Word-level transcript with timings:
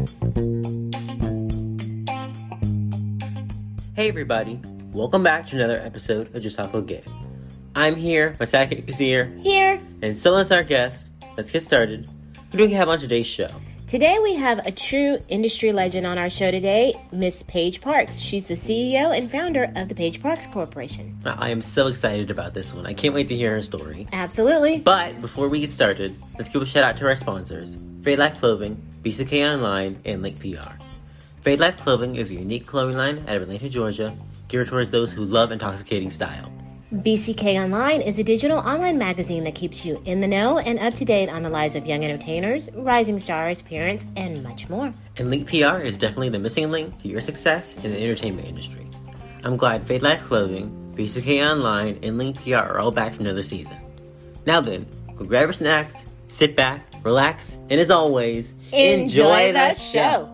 Hey 0.00 0.06
everybody, 4.08 4.58
welcome 4.94 5.22
back 5.22 5.46
to 5.48 5.56
another 5.56 5.78
episode 5.78 6.34
of 6.34 6.40
Just 6.42 6.56
Talk 6.56 6.72
with 6.72 6.86
Gabe. 6.86 7.04
I'm 7.74 7.96
here, 7.96 8.34
my 8.40 8.46
sidekick 8.46 8.88
is 8.88 8.96
here, 8.96 9.26
Here. 9.42 9.78
and 10.00 10.18
so 10.18 10.38
is 10.38 10.50
our 10.50 10.62
guest. 10.62 11.04
Let's 11.36 11.50
get 11.50 11.64
started. 11.64 12.08
Who 12.50 12.56
do 12.56 12.64
we 12.64 12.72
have 12.72 12.88
on 12.88 12.98
today's 12.98 13.26
show? 13.26 13.48
Today 13.88 14.18
we 14.20 14.36
have 14.36 14.60
a 14.66 14.70
true 14.72 15.18
industry 15.28 15.70
legend 15.70 16.06
on 16.06 16.16
our 16.16 16.30
show 16.30 16.50
today, 16.50 16.94
Miss 17.12 17.42
Paige 17.42 17.82
Parks. 17.82 18.18
She's 18.18 18.46
the 18.46 18.54
CEO 18.54 19.14
and 19.14 19.30
founder 19.30 19.70
of 19.76 19.90
the 19.90 19.94
Paige 19.94 20.22
Parks 20.22 20.46
Corporation. 20.46 21.18
I 21.26 21.50
am 21.50 21.60
so 21.60 21.88
excited 21.88 22.30
about 22.30 22.54
this 22.54 22.72
one. 22.72 22.86
I 22.86 22.94
can't 22.94 23.12
wait 23.12 23.28
to 23.28 23.36
hear 23.36 23.50
her 23.50 23.60
story. 23.60 24.08
Absolutely. 24.14 24.78
But 24.78 25.20
before 25.20 25.50
we 25.50 25.60
get 25.60 25.72
started, 25.72 26.16
let's 26.38 26.48
give 26.48 26.62
a 26.62 26.66
shout 26.66 26.84
out 26.84 26.96
to 26.98 27.06
our 27.06 27.16
sponsors 27.16 27.76
Fade 28.02 28.18
Life 28.18 28.38
Clothing, 28.40 28.80
BCK 29.02 29.50
Online, 29.50 29.98
and 30.04 30.20
Link 30.20 30.38
PR. 30.40 30.72
Fade 31.40 31.58
Life 31.58 31.78
Clothing 31.78 32.16
is 32.16 32.30
a 32.30 32.34
unique 32.34 32.66
clothing 32.66 32.98
line 32.98 33.18
out 33.20 33.36
of 33.36 33.42
Atlanta, 33.42 33.68
Georgia, 33.70 34.14
geared 34.48 34.68
towards 34.68 34.90
those 34.90 35.10
who 35.10 35.24
love 35.24 35.52
intoxicating 35.52 36.10
style. 36.10 36.52
BCK 36.92 37.62
Online 37.62 38.02
is 38.02 38.18
a 38.18 38.24
digital 38.24 38.58
online 38.58 38.98
magazine 38.98 39.44
that 39.44 39.54
keeps 39.54 39.86
you 39.86 40.02
in 40.04 40.20
the 40.20 40.26
know 40.26 40.58
and 40.58 40.78
up 40.78 40.92
to 40.94 41.04
date 41.06 41.30
on 41.30 41.42
the 41.42 41.48
lives 41.48 41.76
of 41.76 41.86
young 41.86 42.04
entertainers, 42.04 42.68
rising 42.74 43.18
stars, 43.18 43.62
parents, 43.62 44.06
and 44.16 44.42
much 44.42 44.68
more. 44.68 44.92
And 45.16 45.30
Link 45.30 45.48
PR 45.48 45.78
is 45.78 45.96
definitely 45.96 46.28
the 46.28 46.40
missing 46.40 46.70
link 46.70 47.00
to 47.00 47.08
your 47.08 47.22
success 47.22 47.74
in 47.76 47.92
the 47.92 48.02
entertainment 48.02 48.48
industry. 48.48 48.86
I'm 49.44 49.56
glad 49.56 49.86
Fade 49.86 50.02
Life 50.02 50.22
Clothing, 50.24 50.94
BCK 50.94 51.48
Online, 51.48 51.98
and 52.02 52.18
Link 52.18 52.42
PR 52.42 52.56
are 52.56 52.80
all 52.80 52.90
back 52.90 53.14
for 53.14 53.22
another 53.22 53.44
season. 53.44 53.76
Now 54.44 54.60
then, 54.60 54.86
go 55.16 55.24
grab 55.24 55.44
your 55.44 55.52
snacks, 55.54 55.94
sit 56.30 56.56
back, 56.56 56.86
relax, 57.02 57.58
and 57.68 57.80
as 57.80 57.90
always, 57.90 58.54
Enjoy 58.72 59.52
the 59.52 59.74
show. 59.74 60.32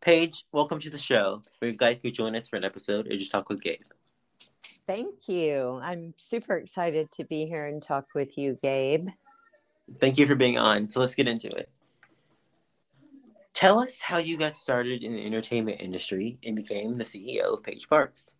Paige, 0.00 0.44
welcome 0.52 0.78
to 0.78 0.90
the 0.90 0.98
show. 0.98 1.42
We're 1.60 1.72
glad 1.72 1.96
you 1.96 2.02
could 2.02 2.14
join 2.14 2.36
us 2.36 2.46
for 2.46 2.56
an 2.56 2.64
episode 2.64 3.10
of 3.10 3.18
Just 3.18 3.32
Talk 3.32 3.48
with 3.48 3.60
Gabe. 3.60 3.80
Thank 4.86 5.28
you. 5.28 5.80
I'm 5.82 6.14
super 6.16 6.56
excited 6.56 7.10
to 7.12 7.24
be 7.24 7.46
here 7.46 7.66
and 7.66 7.82
talk 7.82 8.14
with 8.14 8.38
you, 8.38 8.56
Gabe. 8.62 9.08
Thank 9.98 10.16
you 10.18 10.28
for 10.28 10.36
being 10.36 10.58
on. 10.58 10.88
So 10.90 11.00
let's 11.00 11.16
get 11.16 11.26
into 11.26 11.48
it. 11.48 11.68
Tell 13.56 13.80
us 13.80 14.02
how 14.02 14.18
you 14.18 14.36
got 14.36 14.54
started 14.54 15.02
in 15.02 15.14
the 15.14 15.24
entertainment 15.24 15.80
industry 15.80 16.36
and 16.44 16.54
became 16.54 16.98
the 16.98 17.04
CEO 17.04 17.54
of 17.54 17.62
Paige 17.62 17.88
Parks. 17.88 18.32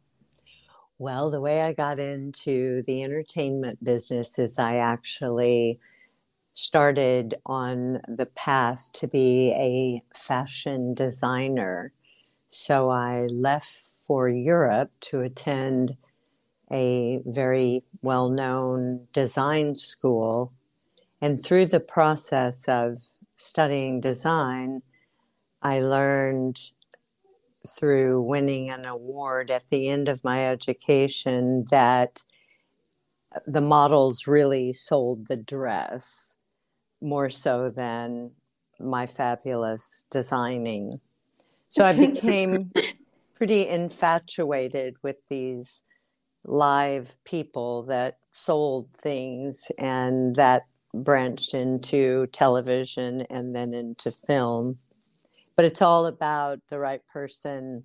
Well, 0.99 1.31
the 1.31 1.41
way 1.41 1.63
I 1.63 1.73
got 1.73 1.99
into 1.99 2.83
the 2.83 3.03
entertainment 3.03 3.83
business 3.83 4.39
is 4.39 4.59
I 4.59 4.77
actually 4.77 5.81
started 6.53 7.35
on 7.47 8.03
the 8.07 8.27
path 8.27 8.91
to 8.93 9.09
be 9.09 9.53
a 9.53 10.03
fashion 10.15 10.93
designer. 10.93 11.95
So 12.51 12.91
I 12.91 13.27
left 13.31 13.73
for 14.07 14.29
Europe 14.29 14.91
to 15.01 15.23
attend 15.23 15.97
a 16.71 17.21
very 17.25 17.83
well 18.03 18.29
known 18.29 19.07
design 19.15 19.77
school. 19.77 20.53
And 21.23 21.43
through 21.43 21.67
the 21.67 21.81
process 21.81 22.65
of 22.69 22.99
studying 23.39 24.03
design, 24.03 24.83
I 25.67 25.81
learned 25.81 26.61
through 27.77 28.23
winning 28.23 28.71
an 28.71 28.87
award 28.87 29.51
at 29.51 29.65
the 29.69 29.89
end 29.89 30.09
of 30.09 30.23
my 30.23 30.47
education 30.47 31.65
that 31.73 32.23
the 33.49 33.61
models 33.61 34.29
really 34.29 34.73
sold 34.73 35.27
the 35.27 35.37
dress 35.37 36.37
more 37.03 37.29
so 37.29 37.69
than 37.69 38.31
my 38.79 39.07
fabulous 39.07 40.07
designing. 40.09 41.01
So 41.69 41.83
I 41.85 41.95
became 41.95 42.71
pretty 43.35 43.67
infatuated 43.67 44.95
with 45.03 45.17
these 45.29 45.83
live 46.45 47.17
people 47.25 47.83
that 47.87 48.15
sold 48.33 48.93
things 48.93 49.65
and 49.81 50.37
that 50.37 50.63
branched 50.95 51.55
into 51.55 52.29
television 52.29 53.23
and 53.23 53.57
then 53.57 53.75
into 53.75 54.13
film 54.13 54.79
but 55.57 55.65
it's 55.65 55.83
all 55.83 56.07
about 56.07 56.61
the 56.69 56.79
right 56.79 57.01
person 57.07 57.85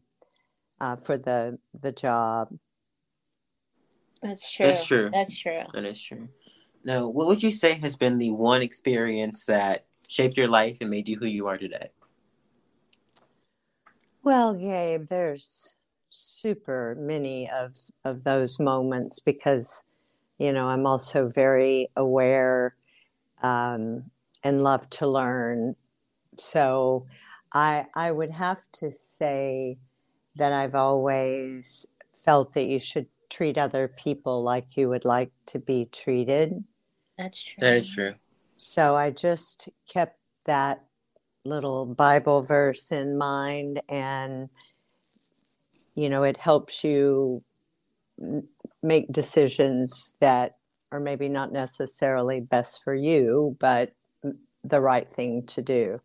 uh, 0.80 0.96
for 0.96 1.18
the 1.18 1.58
the 1.80 1.92
job. 1.92 2.50
That's 4.22 4.52
true. 4.52 4.68
That's 4.68 4.86
true. 4.86 5.09
That's 5.12 5.38
true. 5.38 5.62
That 5.74 5.86
is 5.86 6.02
true. 6.02 6.30
Now, 6.84 7.08
what 7.08 7.28
would 7.28 7.42
you 7.42 7.52
say 7.52 7.74
has 7.76 7.96
been 7.96 8.18
the 8.18 8.32
one 8.32 8.62
experience 8.62 9.46
that 9.46 9.86
shaped 10.08 10.38
your 10.38 10.48
life 10.48 10.78
and 10.82 10.90
made 10.90 11.08
you 11.08 11.18
who 11.18 11.26
you 11.26 11.48
are 11.48 11.58
today? 11.58 11.90
Well, 14.24 14.53
Gabe, 14.53 15.06
there's 15.06 15.76
super 16.09 16.96
many 17.00 17.50
of 17.50 17.78
of 18.03 18.24
those 18.24 18.59
moments 18.59 19.20
because 19.20 19.82
you 20.38 20.52
know 20.52 20.68
I'm 20.68 20.86
also 20.86 21.28
very 21.28 21.90
aware 21.96 22.76
um, 23.42 24.12
and 24.44 24.64
love 24.64 24.90
to 24.92 25.08
learn. 25.08 25.76
So 26.38 27.06
I 27.54 27.86
I 27.96 28.12
would 28.12 28.32
have 28.32 28.62
to 28.74 28.92
say 29.20 29.78
that 30.36 30.54
I've 30.54 30.76
always 30.76 31.86
felt 32.14 32.54
that 32.54 32.68
you 32.68 32.80
should 32.80 33.08
treat 33.30 33.58
other 33.58 33.90
people 34.04 34.44
like 34.44 34.78
you 34.78 34.90
would 34.90 35.06
like 35.06 35.32
to 35.48 35.60
be 35.60 35.86
treated. 35.92 36.64
That's 37.18 37.42
true. 37.42 37.62
That 37.62 37.78
is 37.78 37.94
true. 37.94 38.14
So 38.58 38.96
I 38.96 39.12
just 39.12 39.70
kept 39.88 40.20
that 40.46 40.84
little 41.44 41.86
Bible 41.86 42.42
verse 42.42 42.92
in 42.92 43.18
mind, 43.18 43.82
and 43.90 44.50
you 45.96 46.10
know, 46.10 46.24
it 46.24 46.38
helps 46.38 46.84
you 46.84 47.44
make 48.84 49.12
decisions 49.12 50.14
that 50.20 50.58
are 50.92 51.00
maybe 51.00 51.30
not 51.30 51.52
necessarily 51.52 52.40
best 52.40 52.84
for 52.84 52.94
you, 52.94 53.56
but 53.60 53.94
the 54.64 54.82
right 54.82 55.10
thing 55.10 55.44
to 55.48 55.62
do. 55.62 56.00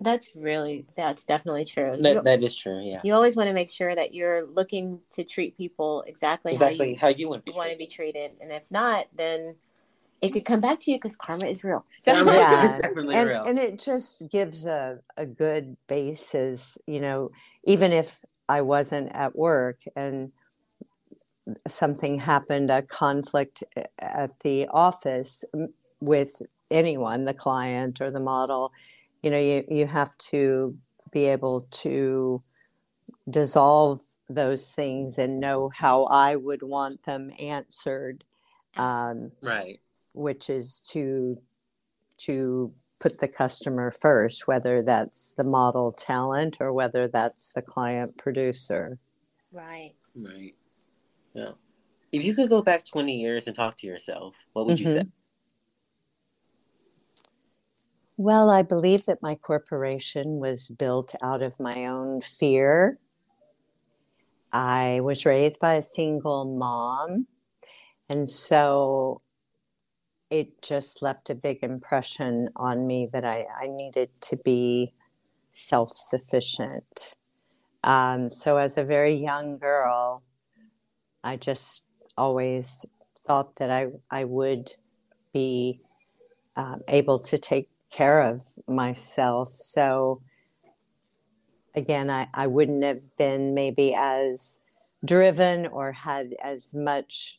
That's 0.00 0.30
really, 0.34 0.84
that's 0.96 1.24
definitely 1.24 1.64
true. 1.64 1.96
That, 1.98 2.24
that 2.24 2.42
is 2.42 2.54
true, 2.54 2.80
yeah. 2.82 3.00
you 3.02 3.14
always 3.14 3.34
want 3.36 3.48
to 3.48 3.54
make 3.54 3.70
sure 3.70 3.94
that 3.94 4.12
you're 4.12 4.46
looking 4.46 5.00
to 5.14 5.24
treat 5.24 5.56
people 5.56 6.04
exactly, 6.06 6.52
Exactly 6.52 6.94
how 6.94 7.06
how 7.06 7.08
you 7.08 7.28
want 7.30 7.44
to 7.44 7.50
you 7.50 7.54
be 7.54 7.56
want 7.56 7.70
to 7.70 7.76
treated. 7.76 7.90
be 7.90 8.12
treated. 8.12 8.30
And 8.42 8.52
if 8.52 8.64
not, 8.70 9.06
then 9.16 9.56
it 10.20 10.30
could 10.30 10.44
come 10.44 10.60
back 10.60 10.80
to 10.80 10.90
you 10.90 10.98
because 10.98 11.16
karma 11.16 11.46
is 11.46 11.62
real. 11.64 11.82
So, 11.96 12.12
Yeah. 12.12 12.78
definitely 12.82 13.14
and 13.16 13.28
real. 13.28 13.42
and 13.46 13.58
it 13.58 13.78
just 13.78 14.28
gives 14.30 14.66
a, 14.66 14.98
a 15.16 15.26
good 15.26 15.76
basis 15.88 16.78
you 16.86 17.00
know 17.00 17.30
even 17.64 17.92
if 17.92 18.20
i 18.48 18.60
wasn't 18.62 19.10
at 19.12 19.36
work 19.36 19.80
and 19.94 20.32
something 21.68 22.18
happened 22.18 22.70
a 22.70 22.82
conflict 22.82 23.62
eh, 23.76 23.84
at 23.98 24.30
the 24.40 24.66
office 24.68 25.44
with 26.00 26.42
anyone 26.70 27.24
the 27.24 27.34
client 27.34 28.00
or 28.00 28.10
the 28.10 28.20
model 28.20 28.72
you 29.22 29.30
know 29.30 29.38
you, 29.38 29.64
you 29.68 29.86
have 29.86 30.16
to 30.18 30.76
be 31.12 31.26
able 31.26 31.62
to 31.70 32.42
dissolve 33.28 34.00
those 34.28 34.68
things 34.70 35.18
and 35.18 35.40
know 35.40 35.70
how 35.74 36.04
i 36.04 36.34
would 36.34 36.62
want 36.62 37.02
them 37.04 37.30
answered 37.38 38.24
um, 38.76 39.32
right. 39.42 39.80
which 40.12 40.50
is 40.50 40.80
to 40.90 41.38
to 42.18 42.72
put 42.98 43.18
the 43.18 43.28
customer 43.28 43.90
first, 43.90 44.48
whether 44.48 44.82
that's 44.82 45.34
the 45.34 45.44
model 45.44 45.92
talent 45.92 46.56
or 46.60 46.72
whether 46.72 47.08
that's 47.08 47.52
the 47.52 47.62
client 47.62 48.16
producer. 48.16 48.98
right. 49.52 49.92
Right. 50.14 50.54
Yeah. 51.34 51.52
If 52.10 52.24
you 52.24 52.34
could 52.34 52.48
go 52.48 52.62
back 52.62 52.86
20 52.86 53.20
years 53.20 53.46
and 53.46 53.54
talk 53.54 53.76
to 53.78 53.86
yourself, 53.86 54.34
what 54.54 54.66
would 54.66 54.80
you 54.80 54.86
say? 54.86 55.04
Well, 58.16 58.50
I 58.50 58.62
believe 58.62 59.06
that 59.06 59.22
my 59.22 59.34
corporation 59.34 60.38
was 60.40 60.68
built 60.68 61.14
out 61.22 61.44
of 61.44 61.60
my 61.60 61.86
own 61.86 62.20
fear. 62.22 62.98
I 64.52 65.00
was 65.02 65.26
raised 65.26 65.60
by 65.60 65.74
a 65.74 65.82
single 65.82 66.44
mom, 66.46 67.26
and 68.08 68.28
so 68.28 69.22
it 70.30 70.62
just 70.62 71.02
left 71.02 71.30
a 71.30 71.34
big 71.36 71.60
impression 71.62 72.48
on 72.56 72.86
me 72.86 73.08
that 73.12 73.24
I, 73.24 73.46
I 73.62 73.68
needed 73.68 74.10
to 74.30 74.38
be 74.44 74.94
self 75.48 75.92
sufficient. 75.94 77.16
Um, 77.84 78.30
so, 78.30 78.58
as 78.58 78.76
a 78.78 78.84
very 78.84 79.14
young 79.14 79.58
girl, 79.58 80.24
I 81.24 81.36
just 81.36 81.86
always 82.16 82.86
thought 83.26 83.56
that 83.56 83.70
I, 83.70 83.88
I 84.10 84.24
would 84.24 84.70
be 85.32 85.80
um, 86.56 86.82
able 86.88 87.18
to 87.20 87.38
take 87.38 87.70
care 87.90 88.22
of 88.22 88.46
myself. 88.66 89.50
So, 89.54 90.22
again, 91.74 92.10
I, 92.10 92.28
I 92.34 92.46
wouldn't 92.46 92.84
have 92.84 93.16
been 93.16 93.54
maybe 93.54 93.94
as 93.94 94.58
driven 95.04 95.66
or 95.66 95.92
had 95.92 96.34
as 96.42 96.74
much 96.74 97.38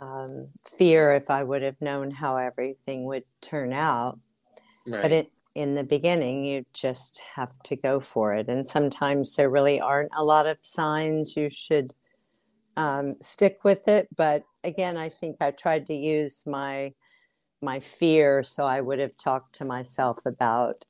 um, 0.00 0.48
fear 0.78 1.14
if 1.14 1.30
I 1.30 1.42
would 1.42 1.62
have 1.62 1.80
known 1.80 2.10
how 2.10 2.36
everything 2.36 3.04
would 3.06 3.24
turn 3.40 3.72
out. 3.72 4.18
Right. 4.86 5.02
But 5.02 5.12
it, 5.12 5.32
in 5.54 5.74
the 5.74 5.84
beginning, 5.84 6.44
you 6.44 6.66
just 6.74 7.20
have 7.34 7.50
to 7.64 7.76
go 7.76 7.98
for 7.98 8.34
it. 8.34 8.48
And 8.48 8.66
sometimes 8.66 9.36
there 9.36 9.48
really 9.48 9.80
aren't 9.80 10.12
a 10.16 10.22
lot 10.22 10.46
of 10.46 10.58
signs 10.60 11.36
you 11.36 11.48
should 11.48 11.94
um, 12.76 13.16
stick 13.22 13.60
with 13.64 13.88
it. 13.88 14.08
But 14.14 14.44
again, 14.64 14.98
I 14.98 15.08
think 15.08 15.36
I 15.40 15.52
tried 15.52 15.86
to 15.86 15.94
use 15.94 16.42
my 16.46 16.92
my 17.66 17.80
fear, 17.80 18.44
so 18.44 18.64
I 18.64 18.80
would 18.80 19.00
have 19.00 19.16
talked 19.16 19.56
to 19.56 19.64
myself 19.66 20.18
about, 20.24 20.84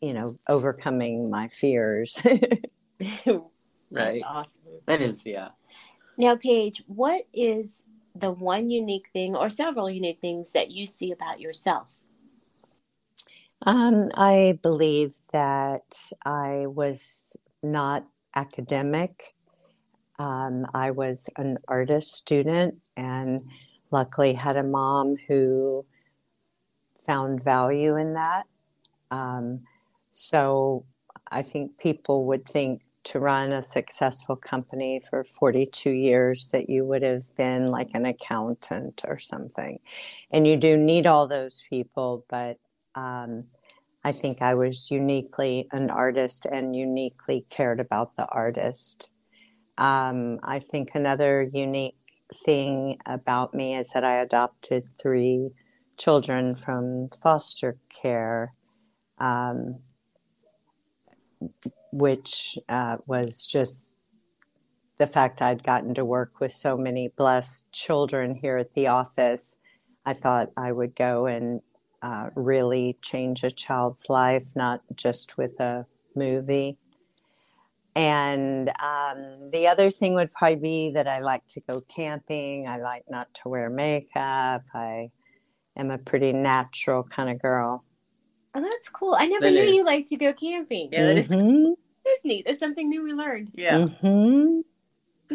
you 0.00 0.14
know, 0.14 0.38
overcoming 0.48 1.28
my 1.28 1.48
fears. 1.48 2.24
Right. 3.90 4.22
awesome. 4.24 4.62
That 4.86 5.02
is, 5.02 5.24
yeah. 5.24 5.48
Now, 6.16 6.36
Paige, 6.36 6.82
what 6.86 7.26
is 7.32 7.84
the 8.14 8.30
one 8.30 8.70
unique 8.70 9.06
thing 9.12 9.36
or 9.36 9.50
several 9.50 9.90
unique 9.90 10.20
things 10.20 10.52
that 10.52 10.70
you 10.70 10.86
see 10.86 11.12
about 11.12 11.40
yourself? 11.40 11.86
Um, 13.66 14.08
I 14.14 14.58
believe 14.62 15.14
that 15.32 15.96
I 16.24 16.66
was 16.66 17.36
not 17.62 18.06
academic. 18.34 19.34
Um, 20.18 20.66
I 20.74 20.90
was 20.90 21.28
an 21.36 21.58
artist 21.68 22.12
student 22.12 22.76
and 22.96 23.42
luckily 23.90 24.32
had 24.34 24.56
a 24.56 24.62
mom 24.62 25.16
who 25.28 25.84
found 27.06 27.42
value 27.42 27.96
in 27.96 28.14
that. 28.14 28.44
Um, 29.10 29.60
so 30.12 30.84
I 31.30 31.42
think 31.42 31.78
people 31.78 32.26
would 32.26 32.46
think 32.46 32.80
to 33.04 33.20
run 33.20 33.52
a 33.52 33.62
successful 33.62 34.34
company 34.34 35.00
for 35.10 35.24
42 35.24 35.90
years 35.90 36.48
that 36.48 36.70
you 36.70 36.84
would 36.86 37.02
have 37.02 37.24
been 37.36 37.70
like 37.70 37.88
an 37.94 38.06
accountant 38.06 39.02
or 39.06 39.18
something. 39.18 39.78
And 40.30 40.46
you 40.46 40.56
do 40.56 40.76
need 40.76 41.06
all 41.06 41.28
those 41.28 41.64
people, 41.68 42.24
but 42.30 42.58
um, 42.94 43.44
I 44.04 44.12
think 44.12 44.40
I 44.40 44.54
was 44.54 44.90
uniquely 44.90 45.68
an 45.72 45.90
artist 45.90 46.46
and 46.46 46.74
uniquely 46.74 47.44
cared 47.50 47.80
about 47.80 48.16
the 48.16 48.26
artist. 48.26 49.10
Um, 49.76 50.38
I 50.42 50.60
think 50.60 50.90
another 50.94 51.50
unique 51.52 51.96
thing 52.44 52.98
about 53.06 53.54
me 53.54 53.76
is 53.76 53.90
that 53.94 54.04
I 54.04 54.20
adopted 54.20 54.84
three 55.00 55.50
children 55.96 56.54
from 56.54 57.08
foster 57.10 57.76
care. 58.02 58.52
Um, 59.18 59.76
which 61.92 62.58
uh, 62.68 62.96
was 63.06 63.46
just 63.46 63.92
the 64.98 65.06
fact 65.06 65.42
I'd 65.42 65.62
gotten 65.62 65.94
to 65.94 66.04
work 66.04 66.40
with 66.40 66.52
so 66.52 66.76
many 66.76 67.08
blessed 67.08 67.70
children 67.72 68.34
here 68.34 68.58
at 68.58 68.74
the 68.74 68.88
office. 68.88 69.56
I 70.06 70.12
thought 70.12 70.50
I 70.56 70.72
would 70.72 70.94
go 70.94 71.26
and 71.26 71.60
uh, 72.02 72.30
really 72.36 72.98
change 73.00 73.42
a 73.42 73.50
child's 73.50 74.08
life, 74.08 74.44
not 74.54 74.82
just 74.94 75.38
with 75.38 75.58
a 75.60 75.86
movie. 76.14 76.78
And 77.96 78.70
um, 78.80 79.48
the 79.52 79.68
other 79.68 79.90
thing 79.90 80.14
would 80.14 80.32
probably 80.32 80.56
be 80.56 80.90
that 80.94 81.06
I 81.06 81.20
like 81.20 81.46
to 81.50 81.60
go 81.68 81.80
camping. 81.94 82.66
I 82.68 82.78
like 82.78 83.04
not 83.08 83.32
to 83.42 83.48
wear 83.48 83.70
makeup. 83.70 84.62
I 84.74 85.10
am 85.76 85.90
a 85.90 85.98
pretty 85.98 86.32
natural 86.32 87.04
kind 87.04 87.30
of 87.30 87.40
girl. 87.40 87.84
Oh, 88.54 88.60
that's 88.60 88.88
cool. 88.88 89.14
I 89.16 89.26
never 89.26 89.46
That 89.46 89.52
knew 89.52 89.60
is. 89.62 89.74
you 89.74 89.84
liked 89.84 90.08
to 90.08 90.16
go 90.16 90.32
camping. 90.32 90.88
Yeah, 90.92 91.04
that 91.06 91.18
is- 91.18 91.28
Mhm, 91.28 91.74
That's 92.04 92.24
neat. 92.24 92.44
That's 92.46 92.58
something 92.60 92.88
new 92.88 93.02
we 93.02 93.12
learned. 93.12 93.50
Yeah. 93.54 93.78
mhm, 93.78 94.62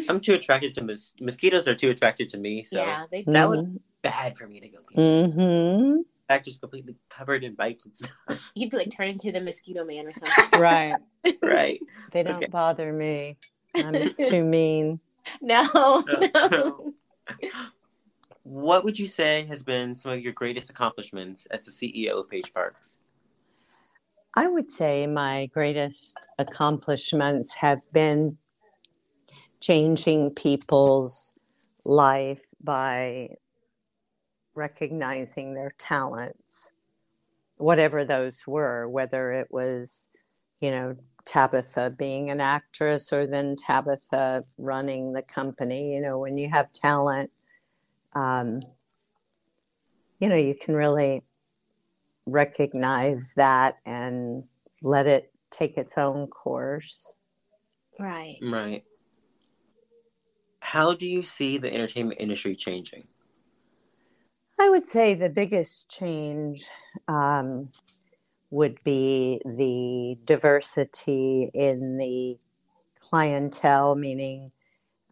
I'm 0.08 0.20
too 0.20 0.34
attracted 0.34 0.72
to 0.74 0.84
mos- 0.84 1.14
mosquitoes 1.20 1.66
are 1.66 1.74
too 1.74 1.90
attracted 1.90 2.28
to 2.30 2.38
me, 2.38 2.62
so 2.64 2.76
yeah, 2.76 3.04
they 3.10 3.24
That 3.24 3.48
would- 3.48 3.58
mhm, 3.60 3.80
bad 4.02 4.38
for 4.38 4.46
me 4.46 4.60
to 4.60 4.68
go 4.68 4.78
camping. 4.82 5.32
mhm. 5.36 5.96
In 5.96 6.04
fact, 6.28 6.44
just 6.44 6.60
completely 6.60 6.94
covered 7.08 7.42
in 7.42 7.54
bites 7.54 7.86
and 7.86 7.96
stuff. 7.96 8.50
you'd 8.54 8.70
be 8.70 8.76
like 8.76 8.90
turn 8.92 9.08
into 9.08 9.32
the 9.32 9.40
mosquito 9.40 9.84
man 9.84 10.06
or 10.06 10.12
something. 10.12 10.60
Right. 10.60 10.94
Right. 11.42 11.80
They 12.12 12.24
don't 12.24 12.38
Okay. 12.38 12.46
bother 12.48 12.92
me. 12.92 13.38
I'm 13.76 13.94
too 14.24 14.42
mean. 14.42 14.98
no, 15.40 16.02
no. 16.32 16.92
What 18.42 18.82
would 18.82 18.98
you 18.98 19.06
say 19.06 19.44
has 19.46 19.62
been 19.62 19.94
some 19.94 20.10
of 20.10 20.20
your 20.20 20.32
greatest 20.32 20.70
accomplishments 20.70 21.46
as 21.52 21.62
the 21.64 21.70
CEO 21.70 22.18
of 22.18 22.28
Paige 22.28 22.52
Parks? 22.52 22.98
I 24.34 24.48
would 24.48 24.72
say 24.72 25.06
my 25.06 25.46
greatest 25.46 26.16
accomplishments 26.38 27.54
have 27.54 27.80
been 27.92 28.38
changing 29.60 30.30
people's 30.30 31.32
life 31.84 32.42
by 32.60 33.36
recognizing 34.54 35.54
their 35.54 35.70
talents, 35.78 36.72
whatever 37.56 38.04
those 38.04 38.46
were, 38.48 38.88
whether 38.88 39.30
it 39.30 39.48
was, 39.50 40.08
you 40.60 40.70
know, 40.70 40.96
Tabitha 41.30 41.94
being 41.96 42.28
an 42.28 42.40
actress 42.40 43.12
or 43.12 43.24
then 43.24 43.54
Tabitha 43.54 44.42
running 44.58 45.12
the 45.12 45.22
company. 45.22 45.94
You 45.94 46.00
know, 46.00 46.18
when 46.18 46.36
you 46.36 46.50
have 46.50 46.72
talent, 46.72 47.30
um, 48.14 48.60
you 50.18 50.28
know, 50.28 50.34
you 50.34 50.56
can 50.60 50.74
really 50.74 51.22
recognize 52.26 53.32
that 53.36 53.76
and 53.86 54.40
let 54.82 55.06
it 55.06 55.32
take 55.50 55.76
its 55.76 55.96
own 55.96 56.26
course. 56.26 57.16
Right. 58.00 58.36
Right. 58.42 58.82
How 60.58 60.94
do 60.94 61.06
you 61.06 61.22
see 61.22 61.58
the 61.58 61.72
entertainment 61.72 62.20
industry 62.20 62.56
changing? 62.56 63.04
I 64.58 64.68
would 64.68 64.86
say 64.86 65.14
the 65.14 65.30
biggest 65.30 65.90
change 65.90 66.66
um, 67.06 67.68
would 68.50 68.76
be 68.84 69.40
the 69.44 70.18
diversity 70.24 71.50
in 71.54 71.96
the 71.98 72.36
clientele, 73.00 73.96
meaning 73.96 74.50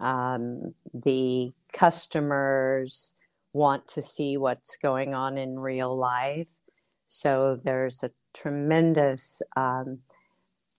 um, 0.00 0.75
the 0.93 1.52
customers 1.73 3.14
want 3.52 3.87
to 3.88 4.02
see 4.02 4.37
what's 4.37 4.76
going 4.76 5.14
on 5.14 5.38
in 5.38 5.58
real 5.58 5.96
life. 5.96 6.50
So 7.06 7.56
there's 7.56 8.02
a 8.02 8.11
tremendous 8.35 9.41
um, 9.56 10.00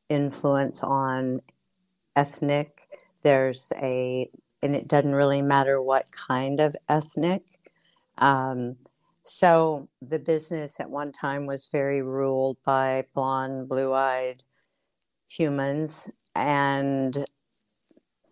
influence 0.10 0.84
on 0.84 1.42
ethnic. 2.16 2.88
There's 3.24 3.72
a, 3.82 4.30
and 4.62 4.76
it 4.76 4.88
doesn't 4.88 5.16
really 5.16 5.42
matter 5.42 5.82
what 5.82 6.12
kind 6.12 6.60
of 6.60 6.76
ethnic. 6.88 7.44
Um, 8.18 8.76
so 9.30 9.88
the 10.02 10.18
business 10.18 10.80
at 10.80 10.90
one 10.90 11.12
time 11.12 11.46
was 11.46 11.70
very 11.72 12.02
ruled 12.02 12.58
by 12.66 13.06
blonde, 13.14 13.70
blue 13.70 13.94
eyed 13.94 14.44
humans, 15.30 16.12
and 16.36 17.26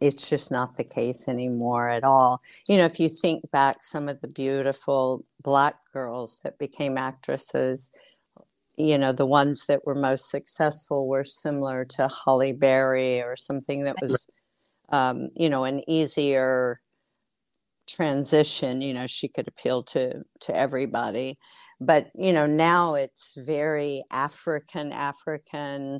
it's 0.01 0.27
just 0.27 0.51
not 0.51 0.75
the 0.75 0.83
case 0.83 1.27
anymore 1.27 1.87
at 1.87 2.03
all. 2.03 2.41
You 2.67 2.77
know, 2.77 2.85
if 2.85 2.99
you 2.99 3.09
think 3.09 3.49
back, 3.51 3.83
some 3.83 4.09
of 4.09 4.21
the 4.21 4.27
beautiful 4.27 5.23
black 5.43 5.75
girls 5.93 6.39
that 6.43 6.57
became 6.57 6.97
actresses, 6.97 7.91
you 8.75 8.97
know, 8.97 9.11
the 9.11 9.25
ones 9.25 9.67
that 9.67 9.85
were 9.85 9.95
most 9.95 10.31
successful 10.31 11.07
were 11.07 11.23
similar 11.23 11.85
to 11.85 12.09
Halle 12.09 12.53
Berry 12.53 13.21
or 13.21 13.35
something 13.35 13.83
that 13.83 14.01
was, 14.01 14.27
um, 14.89 15.29
you 15.35 15.49
know, 15.49 15.63
an 15.63 15.87
easier 15.87 16.81
transition 17.87 18.81
you 18.81 18.93
know 18.93 19.07
she 19.07 19.27
could 19.27 19.47
appeal 19.47 19.81
to 19.81 20.21
to 20.39 20.55
everybody 20.55 21.37
but 21.79 22.11
you 22.15 22.33
know 22.33 22.45
now 22.45 22.95
it's 22.95 23.35
very 23.37 24.03
african 24.11 24.91
african 24.91 25.99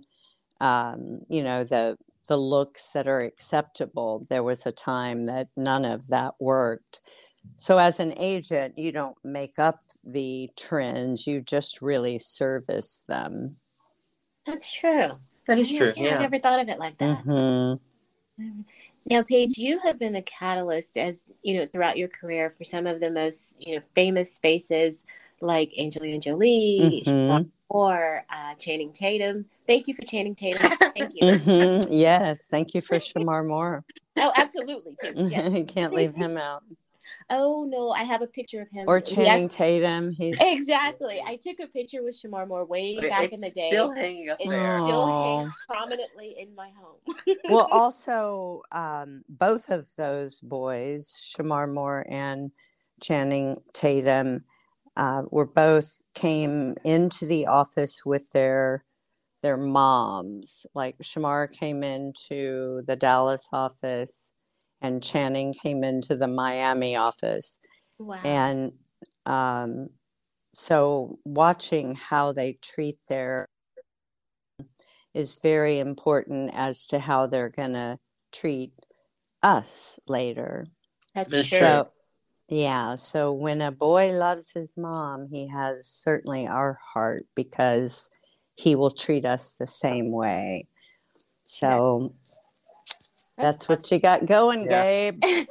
um 0.62 1.20
you 1.30 1.44
know 1.44 1.64
the 1.64 1.98
the 2.28 2.38
looks 2.38 2.92
that 2.92 3.08
are 3.08 3.22
acceptable 3.22 4.26
there 4.30 4.44
was 4.44 4.66
a 4.66 4.72
time 4.72 5.26
that 5.26 5.48
none 5.56 5.86
of 5.86 6.06
that 6.08 6.34
worked 6.40 7.00
so 7.56 7.78
as 7.78 8.00
an 8.00 8.14
agent 8.18 8.78
you 8.78 8.92
don't 8.92 9.18
make 9.24 9.58
up 9.58 9.80
the 10.04 10.50
trends 10.58 11.26
you 11.26 11.42
just 11.42 11.82
really 11.82 12.20
service 12.20 13.04
them 13.08 13.56
That's 14.46 14.72
true. 14.72 15.12
That 15.48 15.60
is 15.60 15.72
Yeah, 15.72 15.80
true. 15.80 15.94
yeah, 15.96 16.04
I 16.04 16.12
Yeah. 16.12 16.20
never 16.20 16.40
thought 16.40 16.60
of 16.60 16.70
it 16.70 16.80
like 16.80 16.98
that. 17.00 17.24
Mhm. 17.26 17.80
Now, 19.10 19.22
Paige, 19.24 19.58
you 19.58 19.80
have 19.80 19.98
been 19.98 20.14
the 20.14 20.22
catalyst 20.22 20.98
as 20.98 21.32
you 21.42 21.58
know 21.58 21.66
throughout 21.72 21.98
your 21.98 22.10
career 22.10 22.54
for 22.58 22.64
some 22.66 22.86
of 22.86 23.00
the 23.00 23.10
most 23.10 23.58
you 23.66 23.76
know 23.76 23.82
famous 23.96 24.34
spaces 24.34 25.06
like 25.40 25.72
Angelina 25.80 26.20
Jolie, 26.20 27.04
Mhm. 27.06 27.50
or 27.70 28.26
uh, 28.30 28.56
Channing 28.56 28.92
Tatum. 28.92 29.46
Thank 29.66 29.88
you 29.88 29.94
for 29.94 30.04
Channing 30.04 30.36
Tatum. 30.36 30.72
Thank 30.96 31.16
you. 31.16 31.22
Mhm. 31.24 31.88
yes 31.90 32.44
thank 32.50 32.74
you 32.74 32.82
for 32.82 32.98
shemar 32.98 33.48
moore 33.48 33.84
Oh, 34.20 34.32
absolutely. 34.36 34.96
Too. 35.02 35.14
Yes. 35.30 35.64
can't 35.74 35.94
leave 35.94 36.16
him 36.16 36.38
out 36.38 36.64
Oh 37.30 37.66
no, 37.70 37.92
I 37.92 38.04
have 38.04 38.22
a 38.22 38.28
picture 38.28 38.62
of 38.62 38.70
him. 38.70 38.86
Or 38.88 38.96
We 38.96 39.02
Channing 39.02 39.46
act- 39.46 39.54
Tatum. 39.54 40.12
He's 40.12 40.36
Exactly. 40.42 41.22
I 41.26 41.36
took 41.38 41.60
a 41.60 41.68
picture 41.68 42.04
with 42.04 42.20
Shemar 42.22 42.48
Moore 42.48 42.66
way 42.66 43.00
back 43.00 43.26
It's 43.26 43.36
in 43.36 43.42
the 43.42 43.52
day. 43.52 43.70
Still 43.70 43.92
hanging 43.92 44.30
up 44.30 44.38
it 44.40 44.50
there. 44.50 44.80
still 44.80 45.02
Aw. 45.04 45.40
hangs 45.40 45.52
prominently 45.68 46.36
in 46.40 46.54
my 46.56 46.70
home. 46.80 47.36
well, 47.50 47.68
also 47.72 48.62
um, 48.72 49.24
both 49.30 49.70
of 49.70 49.94
those 49.96 50.42
boys, 50.42 51.12
Shemar 51.38 51.72
Moore 51.74 52.06
and 52.10 52.52
Channing 53.02 53.58
Tatum, 53.74 54.42
uh, 54.96 55.24
were 55.30 55.46
both 55.46 56.02
came 56.16 56.76
into 56.84 57.26
the 57.26 57.46
office 57.48 58.02
with 58.06 58.30
their 58.32 58.84
their 59.44 59.58
moms. 59.58 60.66
Like 60.74 60.98
Shemar 61.00 61.52
came 61.52 61.84
into 61.84 62.82
the 62.88 62.96
Dallas 62.96 63.48
office, 63.54 64.27
and 64.82 65.04
Channing 65.04 65.54
came 65.54 65.84
into 65.84 66.16
the 66.16 66.28
Miami 66.28 66.96
office, 66.96 67.58
Wow. 67.98 68.22
and 68.24 68.72
um, 69.26 69.90
so 70.54 71.20
watching 71.26 71.96
how 71.96 72.34
they 72.34 72.54
treat 72.62 72.98
their 73.10 73.48
is 75.14 75.40
very 75.42 75.80
important 75.80 76.52
as 76.54 76.88
to 76.88 77.00
how 77.00 77.28
they're 77.28 77.50
going 77.50 77.74
to 77.74 77.98
treat 78.32 78.72
us 79.42 80.00
later. 80.08 80.68
That's 81.16 81.32
For 81.34 81.44
true. 81.44 81.58
So, 81.58 81.92
yeah, 82.50 82.96
so 82.96 83.34
when 83.34 83.62
a 83.62 83.72
boy 83.72 84.12
loves 84.14 84.52
his 84.52 84.74
mom, 84.78 85.28
he 85.32 85.48
has 85.48 85.88
certainly 85.88 86.48
our 86.48 86.80
heart 86.94 87.26
because 87.36 88.10
he 88.56 88.76
will 88.76 88.92
treat 88.92 89.26
us 89.26 89.54
the 89.54 89.68
same 89.68 90.12
way. 90.12 90.68
So 91.44 92.14
that's 93.38 93.70
what 93.70 93.90
you 93.92 94.00
got 94.00 94.26
going, 94.26 94.66
Yeah. 94.66 95.12
Gabe. 95.12 95.24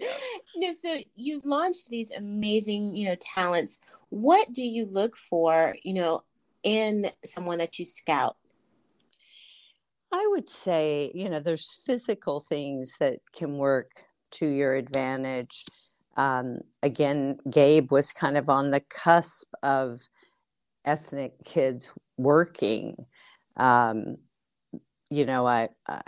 Yeah. 0.00 0.14
no, 0.54 0.74
so 0.80 0.96
you've 1.16 1.44
launched 1.44 1.88
these 1.88 2.12
amazing, 2.12 2.94
you 2.94 3.08
know, 3.08 3.16
talents. 3.16 3.80
What 4.10 4.52
do 4.52 4.62
you 4.62 4.86
look 4.86 5.16
for, 5.16 5.74
you 5.82 5.92
know, 5.94 6.22
in 6.62 7.10
someone 7.24 7.58
that 7.58 7.80
you 7.80 7.84
scout? 7.84 8.36
I 10.12 10.26
would 10.30 10.48
say, 10.48 11.10
you 11.14 11.28
know, 11.28 11.40
there's 11.40 11.80
physical 11.84 12.38
things 12.40 12.94
that 13.00 13.18
can 13.34 13.58
work 13.58 13.90
to 14.32 14.46
your 14.46 14.74
advantage. 14.74 15.64
Um, 16.16 16.60
again, 16.82 17.38
Gabe 17.50 17.90
was 17.90 18.12
kind 18.12 18.38
of 18.38 18.48
on 18.48 18.70
the 18.70 18.80
cusp 18.80 19.48
of 19.62 20.00
ethnic 20.84 21.32
kids 21.44 21.92
working. 22.16 22.96
Um, 23.56 24.16
you 25.10 25.26
know, 25.26 25.46
I, 25.46 25.68
I 25.86 26.00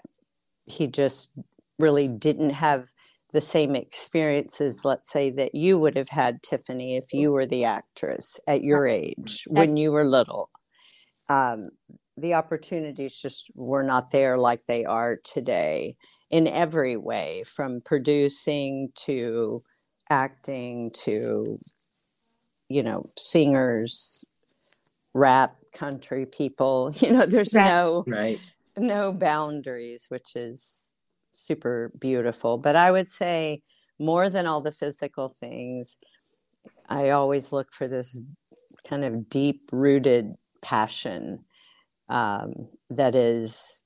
he 0.71 0.87
just 0.87 1.39
really 1.79 2.09
didn't 2.09 2.51
have 2.51 2.87
the 3.33 3.41
same 3.41 3.77
experiences, 3.77 4.85
let's 4.85 5.13
say, 5.13 5.31
that 5.31 5.55
you 5.55 5.79
would 5.79 5.97
have 5.97 6.09
had, 6.09 6.43
Tiffany, 6.43 6.97
if 6.97 7.13
you 7.13 7.31
were 7.33 7.47
the 7.47 7.65
actress 7.65 8.41
at 8.47 8.63
your 8.65 8.87
age 8.87 9.47
when 9.49 9.77
you 9.77 9.93
were 9.93 10.05
little. 10.05 10.49
Um, 11.29 11.71
the 12.17 12.35
opportunities 12.35 13.17
just 13.21 13.51
were 13.55 13.85
not 13.85 14.11
there 14.11 14.37
like 14.37 14.61
they 14.67 14.85
are 14.85 15.19
today 15.25 15.97
in 16.31 16.47
every 16.47 16.97
way, 16.97 17.45
from 17.47 17.81
producing 17.85 18.91
to 19.07 19.63
acting 20.11 20.91
to, 21.05 21.59
you 22.69 22.83
know, 22.83 23.11
singers, 23.17 24.25
rap, 25.15 25.57
country 25.73 26.27
people. 26.27 26.93
You 27.01 27.13
know, 27.13 27.27
there's 27.27 27.55
Right. 27.55 27.65
no 27.65 28.05
Right. 28.07 28.39
No 28.81 29.13
boundaries, 29.13 30.07
which 30.09 30.35
is 30.35 30.93
super 31.33 31.93
beautiful. 31.99 32.59
But 32.59 32.77
I 32.77 32.91
would 32.91 33.09
say 33.09 33.63
more 33.99 34.29
than 34.29 34.47
all 34.47 34.61
the 34.61 34.73
physical 34.73 35.29
things, 35.29 35.97
I 36.89 37.11
always 37.11 37.53
look 37.53 37.73
for 37.73 37.87
this 37.87 38.19
kind 38.89 39.05
of 39.05 39.29
deep 39.29 39.69
rooted 39.73 40.35
passion 40.63 41.45
um, 42.09 42.69
that 42.89 43.15
is, 43.15 43.83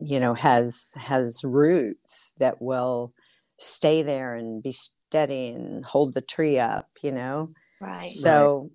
you 0.00 0.20
know, 0.20 0.34
has 0.34 0.92
has 0.96 1.42
roots 1.44 2.32
that 2.38 2.60
will 2.60 3.12
stay 3.58 4.02
there 4.02 4.34
and 4.34 4.62
be 4.62 4.72
steady 4.72 5.48
and 5.48 5.84
hold 5.84 6.14
the 6.14 6.20
tree 6.20 6.58
up. 6.58 6.88
You 7.02 7.12
know. 7.12 7.48
Right. 7.80 8.10
So, 8.10 8.70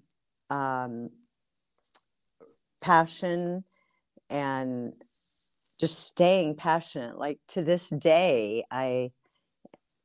um, 0.50 1.10
passion 2.82 3.64
and 4.30 4.94
just 5.80 6.06
staying 6.06 6.56
passionate. 6.56 7.18
Like 7.18 7.40
to 7.50 7.62
this 7.62 7.90
day, 7.90 8.64
I 8.72 9.12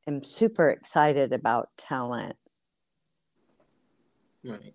am 0.07 0.23
super 0.23 0.69
excited 0.69 1.33
about 1.33 1.67
talent. 1.77 2.35
Right. 4.43 4.73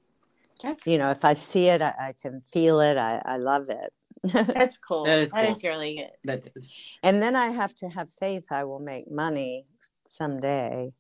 That's 0.63 0.87
You 0.87 0.99
know, 0.99 1.11
if 1.11 1.25
I 1.25 1.35
see 1.35 1.69
it, 1.69 1.83
I, 1.83 1.95
I 1.99 2.15
can 2.21 2.41
feel 2.41 2.81
it. 2.81 2.97
I, 2.97 3.21
I 3.25 3.37
love 3.37 3.69
it. 3.69 3.93
that's 4.33 4.79
cool. 4.79 5.05
That 5.05 5.19
is 5.19 5.33
That 5.33 5.45
cool. 5.45 5.55
is 5.55 5.65
really 5.65 5.97
good. 5.97 6.11
That 6.25 6.51
is. 6.57 6.99
and 7.03 7.23
then 7.23 7.37
I 7.37 7.49
have 7.49 7.75
to 7.77 7.89
have 7.89 8.09
faith 8.11 8.47
I 8.51 8.65
will 8.65 8.79
make 8.81 9.11
money 9.11 9.67
someday. 10.09 10.93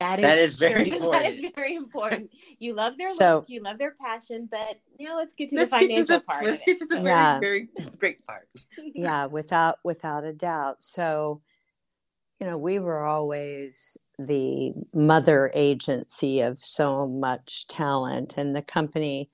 That 0.00 0.20
is, 0.20 0.22
That 0.22 0.38
is 0.38 0.56
very 0.56 0.90
true. 0.90 0.98
That 1.10 1.26
is 1.26 1.36
important. 1.38 1.54
very 1.56 1.74
important. 1.74 2.30
You 2.60 2.74
love 2.74 2.96
their 2.98 3.08
So- 3.08 3.38
work, 3.38 3.48
you 3.48 3.60
love 3.62 3.78
their 3.78 3.94
passion, 4.00 4.48
but 4.50 4.80
now 5.00 5.16
let's 5.16 5.34
get 5.34 5.48
to 5.50 5.56
Let's 5.56 5.70
the 5.72 5.78
get 5.78 5.86
to 5.86 5.88
financial 5.88 6.18
the, 6.18 6.24
part 6.24 6.44
let's 6.44 6.60
of 6.60 6.66
get 6.66 6.76
it. 6.76 6.78
to 6.78 6.86
the 6.86 7.00
Yeah. 7.02 7.40
very, 7.40 7.68
very 7.76 7.90
great 7.98 8.24
part. 8.26 8.48
yeah 8.94 9.26
without 9.26 9.78
without 9.84 10.24
a 10.24 10.32
doubt 10.32 10.82
so 10.82 11.40
you 12.40 12.46
know 12.46 12.56
we 12.56 12.78
were 12.78 13.04
always 13.04 13.96
the 14.20 14.72
mother 14.94 15.50
agency 15.54 16.40
of 16.40 16.58
so 16.60 17.06
much 17.08 17.66
talent 17.66 18.34
and 18.36 18.54
the 18.54 18.62
company 18.62 19.28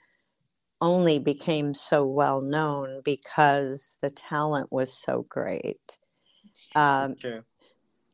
only 0.80 1.18
became 1.18 1.72
so 1.74 2.06
well 2.06 2.40
known 2.40 3.00
because 3.04 3.96
the 4.02 4.10
talent 4.10 4.72
was 4.72 4.92
so 4.96 5.26
great 5.28 5.98
um, 6.74 7.14
True. 7.16 7.42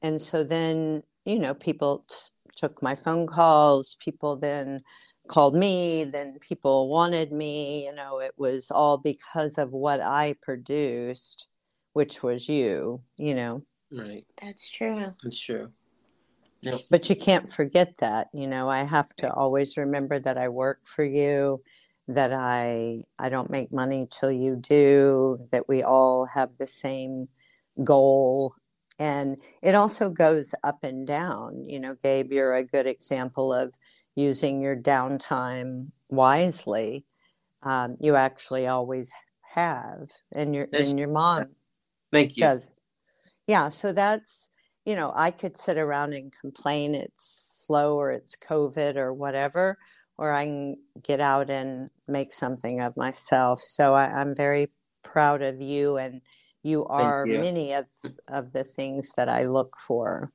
and 0.02 0.20
so 0.20 0.42
then 0.44 1.02
you 1.24 1.38
know 1.38 1.54
people 1.54 2.04
t- 2.08 2.16
took 2.60 2.82
my 2.82 2.94
phone 2.94 3.26
calls 3.26 3.96
people 4.00 4.36
then 4.36 4.80
called 5.28 5.54
me 5.54 6.04
then 6.04 6.38
people 6.40 6.88
wanted 6.88 7.32
me 7.32 7.84
you 7.86 7.94
know 7.94 8.18
it 8.18 8.32
was 8.36 8.70
all 8.70 8.98
because 8.98 9.56
of 9.58 9.70
what 9.70 10.00
i 10.00 10.34
produced 10.42 11.48
which 11.92 12.22
was 12.22 12.48
you 12.48 13.00
you 13.18 13.34
know 13.34 13.62
Right. 13.92 14.24
That's 14.40 14.68
true. 14.70 15.12
That's 15.22 15.40
true. 15.40 15.72
No. 16.62 16.78
but 16.90 17.08
you 17.08 17.16
can't 17.16 17.50
forget 17.50 17.96
that 18.00 18.28
you 18.34 18.46
know 18.46 18.68
i 18.68 18.80
have 18.80 19.08
to 19.16 19.32
always 19.32 19.78
remember 19.78 20.18
that 20.18 20.36
i 20.36 20.50
work 20.50 20.80
for 20.84 21.02
you 21.02 21.62
that 22.06 22.34
i 22.34 23.02
i 23.18 23.30
don't 23.30 23.48
make 23.48 23.72
money 23.72 24.06
till 24.10 24.30
you 24.30 24.56
do 24.56 25.38
that 25.52 25.70
we 25.70 25.82
all 25.82 26.26
have 26.26 26.50
the 26.58 26.66
same 26.66 27.28
goal 27.82 28.54
and 29.00 29.38
it 29.62 29.74
also 29.74 30.10
goes 30.10 30.54
up 30.62 30.84
and 30.84 31.06
down 31.06 31.64
you 31.64 31.80
know 31.80 31.96
gabe 32.04 32.32
you're 32.32 32.52
a 32.52 32.62
good 32.62 32.86
example 32.86 33.52
of 33.52 33.74
using 34.14 34.60
your 34.60 34.76
downtime 34.76 35.88
wisely 36.10 37.04
um, 37.62 37.96
you 38.00 38.14
actually 38.14 38.66
always 38.66 39.10
have 39.54 40.10
and 40.32 40.54
your 40.54 40.66
That's- 40.66 40.90
and 40.90 40.98
your 40.98 41.08
mom 41.08 41.46
Thank 42.12 42.36
you. 42.36 42.44
does 42.44 42.70
yeah 43.46 43.68
so 43.70 43.92
that's 43.92 44.50
you 44.84 44.94
know 44.94 45.12
i 45.16 45.30
could 45.30 45.56
sit 45.56 45.78
around 45.78 46.12
and 46.12 46.32
complain 46.40 46.94
it's 46.94 47.64
slow 47.66 47.96
or 47.96 48.10
it's 48.10 48.36
covid 48.36 48.96
or 48.96 49.12
whatever 49.12 49.78
or 50.18 50.32
i 50.32 50.44
can 50.44 50.76
get 51.02 51.20
out 51.20 51.50
and 51.50 51.88
make 52.08 52.32
something 52.32 52.80
of 52.80 52.96
myself 52.96 53.60
so 53.60 53.94
I, 53.94 54.06
i'm 54.06 54.34
very 54.34 54.66
proud 55.02 55.42
of 55.42 55.60
you 55.62 55.96
and 55.96 56.20
you 56.62 56.84
are 56.86 57.26
you. 57.26 57.38
many 57.38 57.72
of 57.74 57.86
of 58.28 58.52
the 58.52 58.64
things 58.64 59.12
that 59.16 59.28
i 59.28 59.44
look 59.46 59.76
for 59.78 60.30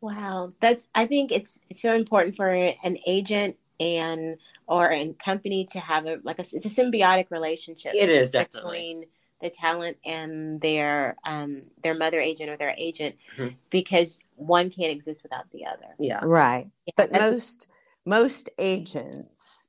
Wow. 0.00 0.52
That's 0.60 0.88
I 0.94 1.06
think 1.06 1.32
it's, 1.32 1.58
it's 1.68 1.82
so 1.82 1.94
important 1.94 2.36
for 2.36 2.48
an 2.48 2.96
agent 3.06 3.56
and 3.80 4.36
or 4.66 4.90
a 4.92 5.12
company 5.14 5.64
to 5.72 5.80
have 5.80 6.06
a 6.06 6.18
like 6.22 6.38
a 6.38 6.42
it's 6.42 6.66
a 6.66 6.68
symbiotic 6.82 7.30
relationship 7.30 7.94
It 7.94 8.08
is 8.08 8.30
definitely. 8.30 8.78
between 8.78 9.04
the 9.40 9.50
talent 9.50 9.96
and 10.04 10.60
their 10.60 11.16
um 11.24 11.62
their 11.82 11.94
mother 11.94 12.20
agent 12.20 12.50
or 12.50 12.56
their 12.56 12.74
agent 12.76 13.16
Mhm. 13.36 13.56
because 13.70 14.20
one 14.36 14.70
can't 14.70 14.92
exist 14.92 15.22
without 15.22 15.50
the 15.50 15.66
other. 15.66 15.94
Yeah. 15.98 16.20
right 16.22 16.68
Yeah, 16.86 16.92
but 16.96 17.12
most 17.12 17.66
most 18.04 18.50
agents 18.58 19.68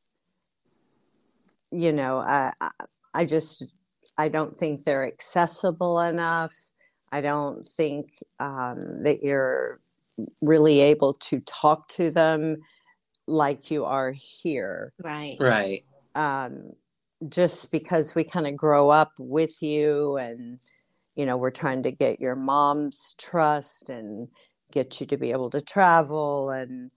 you 1.71 1.91
know 1.91 2.17
I, 2.19 2.51
I 2.61 2.71
i 3.13 3.25
just 3.25 3.73
i 4.19 4.29
don't 4.29 4.55
think 4.55 4.83
they're 4.83 5.07
accessible 5.07 5.99
enough 6.01 6.53
i 7.11 7.19
don't 7.21 7.67
think 7.67 8.11
um, 8.39 9.03
that 9.03 9.23
you're 9.23 9.79
really 10.41 10.81
able 10.81 11.13
to 11.13 11.39
talk 11.47 11.87
to 11.87 12.11
them 12.11 12.57
like 13.25 13.71
you 13.71 13.85
are 13.85 14.11
here 14.11 14.93
right. 15.03 15.37
Right. 15.39 15.83
um, 16.15 16.73
just 17.29 17.71
because 17.71 18.15
we 18.15 18.23
kind 18.23 18.47
of 18.47 18.55
grow 18.55 18.89
up 18.89 19.11
with 19.19 19.61
you 19.61 20.17
and 20.17 20.59
you 21.15 21.25
know 21.25 21.37
we're 21.37 21.51
trying 21.51 21.83
to 21.83 21.91
get 21.91 22.19
your 22.19 22.35
mom's 22.35 23.15
trust 23.17 23.89
and 23.89 24.27
get 24.71 24.99
you 24.99 25.07
to 25.07 25.17
be 25.17 25.31
able 25.31 25.49
to 25.49 25.61
travel 25.61 26.49
and 26.51 26.91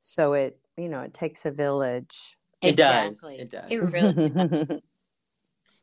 so 0.00 0.32
it 0.34 0.58
you 0.76 0.88
know 0.88 1.00
it 1.00 1.14
takes 1.14 1.46
a 1.46 1.50
village 1.50 2.36
It 2.62 2.70
exactly. 2.70 3.36
does. 3.38 3.44
It 3.44 3.50
does. 3.50 3.70
It 3.70 3.78
really 3.92 4.28
does. 4.30 4.80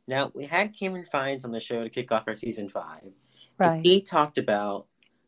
Now 0.08 0.32
we 0.34 0.46
had 0.46 0.78
Cameron 0.78 1.06
Fines 1.12 1.46
on 1.46 1.52
the 1.52 1.60
show 1.60 1.84
to 1.84 1.90
kick 1.90 2.12
off 2.12 2.24
our 2.28 2.36
season 2.36 2.70
five. 2.70 3.14
right 3.58 3.82
He 3.84 4.02
talked 4.02 4.38
about 4.38 4.88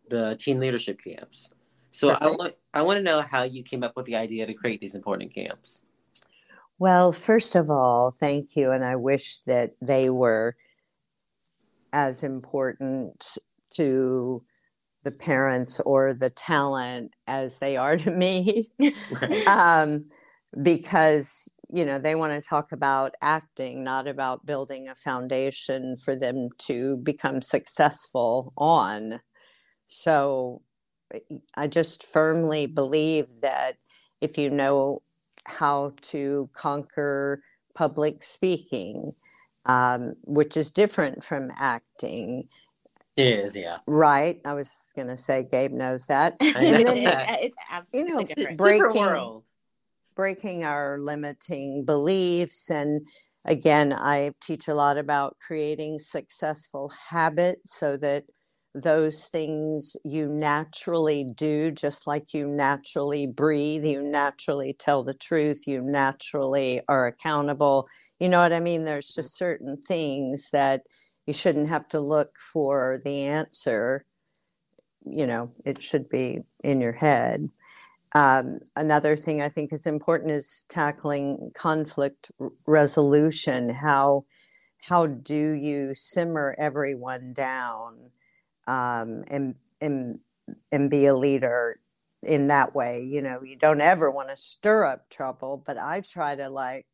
the 0.10 0.36
teen 0.40 0.60
leadership 0.60 1.00
camps. 1.02 1.52
So 1.92 2.10
I 2.10 2.32
want 2.32 2.56
I 2.74 2.82
want 2.82 2.98
to 2.98 3.04
know 3.04 3.22
how 3.22 3.44
you 3.44 3.64
came 3.64 3.84
up 3.84 3.96
with 3.96 4.06
the 4.06 4.16
idea 4.16 4.46
to 4.46 4.54
create 4.54 4.82
these 4.82 4.96
important 4.96 5.34
camps. 5.34 5.80
Well, 6.80 7.12
first 7.12 7.56
of 7.56 7.70
all, 7.70 8.12
thank 8.12 8.56
you. 8.56 8.72
And 8.72 8.84
I 8.84 8.96
wish 8.96 9.40
that 9.42 9.76
they 9.82 10.10
were 10.10 10.56
as 11.94 12.24
important 12.24 13.38
to 13.76 14.44
the 15.04 15.12
parents 15.12 15.80
or 15.82 16.14
the 16.14 16.30
talent 16.30 17.14
as 17.28 17.60
they 17.60 17.78
are 17.78 17.98
to 17.98 18.12
me. 18.12 18.72
Right. 19.22 19.48
um, 19.48 20.04
because, 20.62 21.50
you 21.74 21.84
know, 21.86 21.98
they 21.98 22.14
want 22.16 22.32
to 22.34 22.48
talk 22.48 22.72
about 22.72 23.16
acting, 23.22 23.84
not 23.84 24.08
about 24.08 24.46
building 24.46 24.88
a 24.88 24.96
foundation 24.96 25.96
for 25.98 26.16
them 26.16 26.50
to 26.60 26.98
become 26.98 27.42
successful 27.42 28.54
on. 28.58 29.20
So 29.88 30.62
I 31.56 31.68
just 31.68 32.04
firmly 32.06 32.68
believe 32.68 33.26
that 33.42 33.74
if 34.22 34.38
you 34.38 34.50
know 34.50 35.02
how 35.46 35.94
to 36.14 36.50
conquer 36.54 37.42
public 37.76 38.24
speaking, 38.24 39.12
um, 39.66 40.14
which 40.24 40.56
is 40.58 40.70
different 40.72 41.24
from 41.24 41.50
acting, 41.58 42.48
It 43.18 43.28
is, 43.40 43.56
yeah. 43.56 43.78
right? 43.88 44.40
I 44.46 44.54
was 44.54 44.70
going 44.96 45.08
to 45.08 45.18
say 45.18 45.44
Gabe 45.52 45.72
knows 45.72 46.06
that. 46.08 46.36
And 46.42 46.86
then 46.86 47.04
that. 47.04 47.40
it's 47.42 47.56
You 47.94 48.04
know, 48.06 48.20
absolutely 48.20 48.26
different. 48.36 48.58
break- 48.58 48.74
Different 48.78 48.94
Breaking- 48.96 49.02
world. 49.14 49.44
Breaking 50.16 50.64
our 50.64 51.00
limiting 51.00 51.86
beliefs. 51.86 52.70
And 52.70 53.02
again, 53.46 53.94
I 53.94 54.32
teach 54.42 54.68
a 54.68 54.76
lot 54.76 54.98
about 54.98 55.38
creating 55.46 56.00
successful 56.00 56.92
habits 57.10 57.78
so 57.78 57.98
that 57.98 58.26
those 58.76 59.28
things 59.28 59.96
you 60.04 60.28
naturally 60.28 61.24
do, 61.36 61.72
just 61.72 62.08
like 62.08 62.34
you 62.34 62.48
naturally 62.48 63.28
breathe, 63.28 63.86
you 63.86 64.02
naturally 64.02 64.76
tell 64.78 65.04
the 65.04 65.14
truth, 65.14 65.68
you 65.68 65.82
naturally 65.82 66.82
are 66.88 67.06
accountable. 67.06 67.88
You 68.20 68.30
know 68.30 68.40
what 68.40 68.54
I 68.54 68.60
mean? 68.60 68.86
There's 68.86 69.12
mm-hmm. 69.12 69.22
just 69.22 69.38
certain 69.38 69.78
things 69.78 70.50
that 70.54 70.82
you 71.28 71.34
shouldn't 71.34 71.70
have 71.70 71.88
to 71.90 72.00
look 72.00 72.30
for 72.52 73.00
the 73.04 73.22
answer. 73.24 74.06
You 75.06 75.28
know, 75.28 75.52
it 75.66 75.82
should 75.82 76.10
be 76.10 76.40
in 76.64 76.82
your 76.82 76.94
head. 76.94 77.50
Um, 78.16 78.60
another 78.76 79.16
thing 79.16 79.42
I 79.42 79.50
think 79.50 79.74
is 79.74 79.88
important 79.88 80.32
is 80.32 80.66
tackling 80.70 81.52
conflict 81.56 82.32
resolution. 82.68 83.70
How 83.70 84.26
how 84.88 85.08
do 85.08 85.52
you 85.52 85.96
simmer 85.96 86.56
everyone 86.60 87.34
down 87.34 88.12
um, 88.68 89.24
and 89.30 89.56
and 89.82 90.20
and 90.72 90.90
be 90.90 91.06
a 91.08 91.16
leader 91.16 91.80
in 92.22 92.48
that 92.48 92.76
way? 92.76 93.02
You 93.04 93.22
know, 93.22 93.42
you 93.42 93.56
don't 93.56 93.82
ever 93.82 94.12
want 94.12 94.30
to 94.30 94.38
stir 94.38 94.86
up 94.86 95.10
trouble, 95.10 95.64
but 95.66 95.78
I 95.78 96.02
try 96.02 96.36
to 96.36 96.50
like 96.50 96.86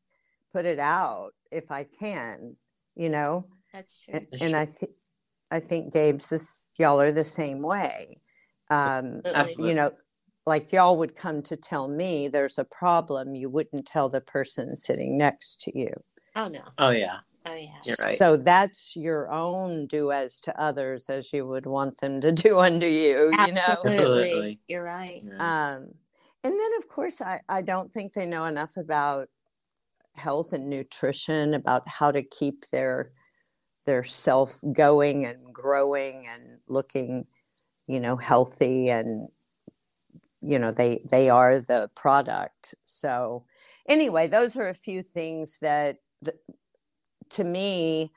put 0.53 0.65
it 0.65 0.79
out 0.79 1.31
if 1.51 1.69
I 1.69 1.83
can. 1.83 2.55
You 2.95 3.09
know, 3.09 3.45
That's 3.73 3.99
true. 3.99 4.13
and, 4.31 4.41
and 4.41 4.55
I 4.55 4.65
think 4.65 4.91
I 5.51 5.59
think 5.59 5.93
Gabe's 5.93 6.29
this 6.29 6.61
y'all 6.77 7.01
are 7.01 7.11
the 7.11 7.25
same 7.25 7.61
way. 7.61 8.21
Um, 8.69 9.21
Absolutely. 9.25 9.69
you 9.69 9.75
know, 9.75 9.91
like 10.49 10.73
y'all 10.73 10.97
would 10.97 11.15
come 11.15 11.43
to 11.43 11.55
tell 11.55 11.87
me 11.87 12.27
there's 12.27 12.57
a 12.57 12.65
problem, 12.65 13.35
you 13.35 13.49
wouldn't 13.49 13.85
tell 13.85 14.09
the 14.09 14.19
person 14.19 14.75
sitting 14.75 15.15
next 15.15 15.61
to 15.61 15.79
you. 15.79 15.89
Oh 16.35 16.47
no. 16.47 16.61
Oh 16.79 16.89
yeah. 16.89 17.19
Oh 17.45 17.53
yeah. 17.53 17.77
You're 17.85 17.95
right. 17.99 18.17
So 18.17 18.35
that's 18.35 18.95
your 18.95 19.31
own 19.31 19.85
do 19.85 20.11
as 20.11 20.41
to 20.41 20.61
others 20.61 21.05
as 21.07 21.31
you 21.31 21.45
would 21.45 21.67
want 21.67 21.99
them 21.99 22.19
to 22.21 22.31
do 22.31 22.57
unto 22.57 22.87
you, 22.87 23.29
you 23.29 23.53
know? 23.53 23.61
Absolutely. 23.67 23.93
Absolutely. 23.93 24.59
You're 24.67 24.83
right. 24.83 25.23
Um, 25.37 25.93
and 26.43 26.53
then, 26.53 26.71
of 26.79 26.87
course, 26.87 27.21
I, 27.21 27.41
I 27.47 27.61
don't 27.61 27.91
think 27.91 28.13
they 28.13 28.25
know 28.25 28.45
enough 28.45 28.75
about 28.75 29.27
health 30.15 30.51
and 30.51 30.67
nutrition, 30.67 31.53
about 31.53 31.87
how 31.87 32.11
to 32.11 32.23
keep 32.23 32.65
their 32.71 33.11
their 33.85 34.03
self 34.03 34.59
going 34.71 35.25
and 35.25 35.53
growing 35.53 36.25
and 36.27 36.59
looking, 36.67 37.27
you 37.87 37.99
know, 37.99 38.15
healthy 38.17 38.89
and 38.89 39.29
you 40.41 40.59
know 40.59 40.71
they 40.71 41.01
they 41.09 41.29
are 41.29 41.59
the 41.59 41.89
product. 41.95 42.75
So 42.85 43.45
anyway, 43.87 44.27
those 44.27 44.55
are 44.55 44.67
a 44.69 44.73
few 44.73 45.01
things 45.03 45.59
that, 45.61 45.97
th- 46.23 46.37
to 47.31 47.43
me, 47.43 48.11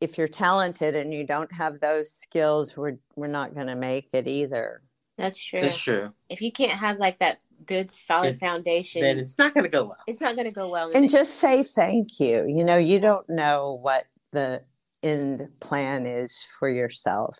if 0.00 0.18
you're 0.18 0.28
talented 0.28 0.94
and 0.94 1.12
you 1.12 1.24
don't 1.26 1.52
have 1.52 1.80
those 1.80 2.12
skills, 2.12 2.76
we're 2.76 2.98
we're 3.16 3.26
not 3.28 3.54
going 3.54 3.68
to 3.68 3.76
make 3.76 4.08
it 4.12 4.26
either. 4.28 4.82
That's 5.16 5.42
true. 5.42 5.62
That's 5.62 5.78
true. 5.78 6.10
If 6.28 6.42
you 6.42 6.52
can't 6.52 6.72
have 6.72 6.98
like 6.98 7.18
that 7.20 7.38
good 7.64 7.90
solid 7.90 8.32
Then- 8.34 8.38
foundation, 8.38 9.00
Then 9.00 9.18
it's 9.18 9.38
not 9.38 9.54
gonna 9.54 9.70
go 9.70 9.84
well. 9.84 9.96
it's 10.06 10.20
not 10.20 10.36
going 10.36 10.46
to 10.48 10.54
go 10.54 10.68
well. 10.68 10.90
and 10.94 11.08
just 11.08 11.36
say 11.38 11.62
thank 11.62 12.20
you 12.20 12.44
you 12.46 12.62
know 12.62 12.76
you 12.76 13.00
don't 13.00 13.26
know 13.30 13.78
what 13.80 14.04
the 14.32 14.62
end 15.02 15.48
plan 15.60 16.04
is 16.04 16.44
for 16.58 16.68
yourself 16.68 17.38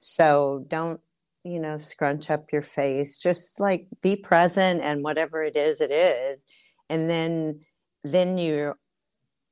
so 0.00 0.64
don't 0.66 1.00
you 1.44 1.58
know 1.58 1.76
scrunch 1.76 2.30
up 2.30 2.52
your 2.52 2.62
face 2.62 3.18
just 3.18 3.58
like 3.60 3.86
be 4.00 4.16
present 4.16 4.80
and 4.82 5.02
whatever 5.02 5.42
it 5.42 5.56
is 5.56 5.80
it 5.80 5.90
is 5.90 6.40
and 6.88 7.10
then 7.10 7.60
then 8.04 8.38
you're 8.38 8.76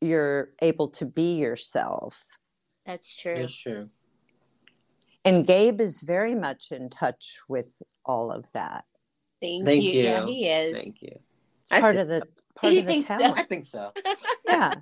you're 0.00 0.50
able 0.62 0.88
to 0.88 1.04
be 1.06 1.36
yourself 1.36 2.22
That's 2.86 3.14
true. 3.14 3.34
That's 3.36 3.56
true. 3.56 3.88
and 5.24 5.46
gabe 5.46 5.80
is 5.80 6.02
very 6.02 6.34
much 6.34 6.70
in 6.70 6.88
touch 6.90 7.38
with 7.48 7.74
all 8.04 8.30
of 8.30 8.50
that 8.52 8.84
Thank, 9.40 9.64
Thank 9.64 9.84
you. 9.84 10.02
Yeah, 10.02 10.26
he 10.26 10.48
is. 10.50 10.76
Thank 10.76 10.96
you. 11.00 11.12
part 11.70 11.96
I 11.96 12.00
of 12.00 12.08
the 12.08 12.22
part 12.54 12.74
of 12.74 12.84
the 12.84 12.92
think 12.92 13.06
so? 13.06 13.18
talent 13.18 13.38
I 13.38 13.42
think 13.44 13.64
so. 13.64 13.92
yeah 14.46 14.74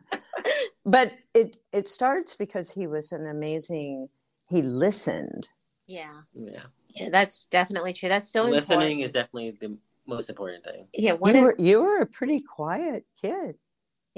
but 0.84 1.12
it 1.34 1.56
it 1.72 1.88
starts 1.88 2.34
because 2.36 2.70
he 2.72 2.86
was 2.86 3.12
an 3.12 3.26
amazing 3.26 4.08
he 4.50 4.62
listened 4.62 5.48
yeah. 5.88 6.20
Yeah. 6.34 6.64
Yeah, 6.88 7.10
that's 7.10 7.46
definitely 7.50 7.92
true. 7.92 8.08
That's 8.08 8.30
so 8.30 8.44
Listening 8.44 9.00
important. 9.00 9.04
is 9.04 9.12
definitely 9.12 9.58
the 9.60 9.76
most 10.06 10.30
important 10.30 10.64
thing. 10.64 10.86
Yeah, 10.94 11.12
one 11.12 11.34
you 11.34 11.40
of, 11.40 11.44
were 11.44 11.56
you 11.58 11.82
were 11.82 12.00
a 12.00 12.06
pretty 12.06 12.40
quiet 12.40 13.04
kid 13.20 13.56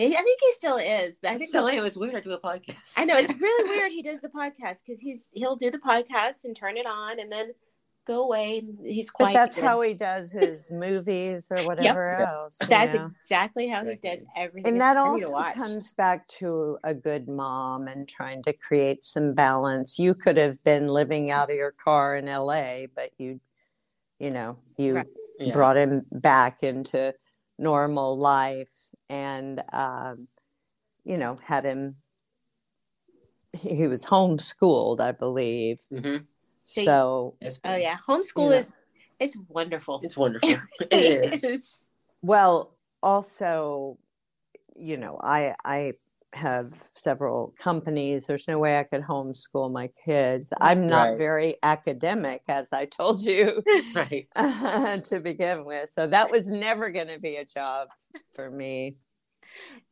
I 0.00 0.22
think 0.22 0.40
he 0.40 0.52
still 0.52 0.76
is. 0.76 1.16
I 1.24 1.36
think 1.36 1.52
tell 1.52 1.70
you, 1.70 1.84
it's 1.84 1.96
weird. 1.96 2.14
to 2.14 2.20
do 2.22 2.32
a 2.32 2.40
podcast. 2.40 2.76
I 2.96 3.04
know 3.04 3.16
it's 3.16 3.32
really 3.40 3.68
weird. 3.68 3.92
He 3.92 4.02
does 4.02 4.20
the 4.20 4.28
podcast 4.28 4.78
because 4.86 5.00
he's 5.00 5.30
he'll 5.34 5.56
do 5.56 5.70
the 5.70 5.78
podcast 5.78 6.44
and 6.44 6.56
turn 6.56 6.76
it 6.76 6.86
on 6.86 7.20
and 7.20 7.30
then 7.30 7.52
go 8.10 8.24
away 8.24 8.58
and 8.58 8.78
he's 8.84 9.10
but 9.10 9.32
that's 9.32 9.56
again. 9.56 9.68
how 9.70 9.80
he 9.80 9.94
does 9.94 10.32
his 10.42 10.70
movies 10.70 11.44
or 11.50 11.62
whatever 11.64 12.20
else 12.20 12.58
That's 12.68 12.94
know? 12.94 13.04
exactly 13.04 13.68
how 13.68 13.84
he 13.84 13.96
does 13.96 14.20
everything. 14.36 14.72
and 14.72 14.80
that 14.80 14.96
It's 14.96 15.24
also 15.24 15.32
comes 15.54 15.92
back 15.92 16.26
to 16.40 16.78
a 16.84 16.94
good 16.94 17.28
mom 17.28 17.86
and 17.88 18.08
trying 18.08 18.42
to 18.44 18.52
create 18.52 19.04
some 19.04 19.34
balance 19.34 19.98
you 19.98 20.14
could 20.14 20.36
have 20.36 20.62
been 20.64 20.88
living 20.88 21.30
out 21.30 21.50
of 21.50 21.56
your 21.56 21.72
car 21.72 22.16
in 22.16 22.26
la 22.26 22.80
but 22.94 23.10
you 23.18 23.40
you 24.18 24.30
know 24.30 24.56
you 24.76 24.94
Right. 24.94 25.06
Yeah. 25.38 25.52
brought 25.52 25.76
him 25.76 26.02
back 26.12 26.62
into 26.62 27.12
normal 27.58 28.18
life 28.18 28.68
and 29.08 29.62
um, 29.72 30.16
you 31.04 31.16
know 31.16 31.38
had 31.46 31.64
him 31.64 31.96
he 33.58 33.74
he 33.74 33.86
was 33.88 34.04
homeschooled 34.06 35.00
i 35.00 35.12
believe 35.12 35.78
Mhm. 35.92 36.26
See- 36.70 36.84
so 36.84 37.34
Oh 37.64 37.74
yeah, 37.76 37.96
homeschool 38.06 38.50
know. 38.50 38.58
is 38.58 38.72
it's 39.18 39.36
wonderful. 39.48 40.00
It's 40.04 40.16
wonderful. 40.16 40.56
it 40.90 41.42
is. 41.44 41.82
well 42.22 42.76
also 43.02 43.98
you 44.76 44.96
know 44.96 45.18
i 45.22 45.54
i 45.64 45.92
have 46.34 46.68
several 46.94 47.52
companies 47.58 48.26
there's 48.26 48.46
no 48.46 48.58
way 48.58 48.78
i 48.78 48.84
could 48.84 49.00
homeschool 49.02 49.72
my 49.72 49.88
kids 50.04 50.48
i'm 50.60 50.86
not 50.86 51.08
Right. 51.10 51.18
very 51.18 51.56
academic 51.62 52.42
as 52.46 52.72
i 52.72 52.84
told 52.84 53.22
you 53.22 53.62
Right. 53.94 54.28
to 55.04 55.20
begin 55.22 55.64
with 55.64 55.90
so 55.96 56.06
that 56.06 56.30
was 56.30 56.50
never 56.50 56.90
going 56.90 57.08
to 57.08 57.18
be 57.18 57.36
a 57.36 57.44
job 57.44 57.88
for 58.36 58.48
me 58.50 58.96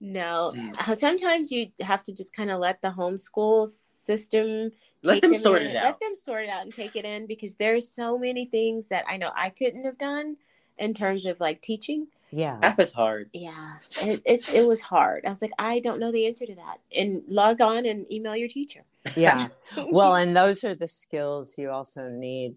No, 0.00 0.52
Mm. 0.54 0.96
sometimes 0.98 1.50
you 1.50 1.68
have 1.80 2.02
to 2.04 2.12
just 2.14 2.32
kind 2.36 2.50
of 2.50 2.60
let 2.60 2.80
the 2.82 2.90
homeschool 2.90 3.68
system 4.02 4.70
Let 5.02 5.22
them 5.22 5.34
in- 5.34 5.40
sort 5.40 5.62
it 5.62 5.76
out. 5.76 5.84
Let 5.84 6.00
them 6.00 6.16
sort 6.16 6.44
it 6.44 6.48
out 6.50 6.62
and 6.62 6.72
take 6.74 6.96
it 6.96 7.04
in 7.04 7.26
because 7.26 7.54
there's 7.54 7.90
so 7.92 8.18
many 8.18 8.46
things 8.46 8.88
that 8.88 9.04
I 9.08 9.16
know 9.16 9.30
I 9.34 9.50
couldn't 9.50 9.84
have 9.84 9.98
done 9.98 10.36
in 10.78 10.94
terms 10.94 11.26
of 11.26 11.40
like 11.40 11.60
teaching. 11.60 12.08
yeah 12.30 12.58
That 12.60 12.76
was 12.78 12.92
hard. 12.92 13.30
Yeah, 13.32 13.76
it, 14.02 14.22
it 14.24 14.54
it 14.54 14.66
was 14.66 14.80
hard. 14.80 15.24
I 15.24 15.30
was 15.30 15.40
like, 15.42 15.52
I 15.58 15.80
don't 15.80 16.00
know 16.00 16.12
the 16.12 16.26
answer 16.26 16.46
to 16.46 16.54
that. 16.56 16.78
And 16.96 17.22
log 17.28 17.60
on 17.60 17.86
and 17.86 18.10
email 18.12 18.36
your 18.36 18.48
teacher. 18.48 18.82
yeah 19.16 19.48
well 19.90 20.14
and 20.16 20.36
those 20.36 20.64
are 20.64 20.74
the 20.74 20.88
skills 20.88 21.54
you 21.56 21.70
also 21.70 22.06
need 22.08 22.56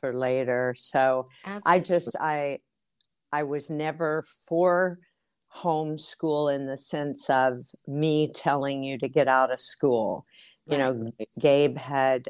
for 0.00 0.12
later. 0.14 0.74
So 0.78 1.28
I 1.64 1.80
just 1.80 2.16
I 2.20 2.58
I 3.32 3.42
was 3.42 3.70
never 3.70 4.24
for 4.48 4.98
homeschool 5.54 6.54
in 6.54 6.66
the 6.66 6.76
sense 6.78 7.28
of 7.30 7.66
me 7.86 8.28
telling 8.28 8.82
you 8.82 8.98
to 8.98 9.08
get 9.08 9.28
out 9.28 9.50
of 9.50 9.60
school. 9.60 10.26
You 10.68 10.78
know, 10.78 11.12
Gabe 11.38 11.78
had 11.78 12.28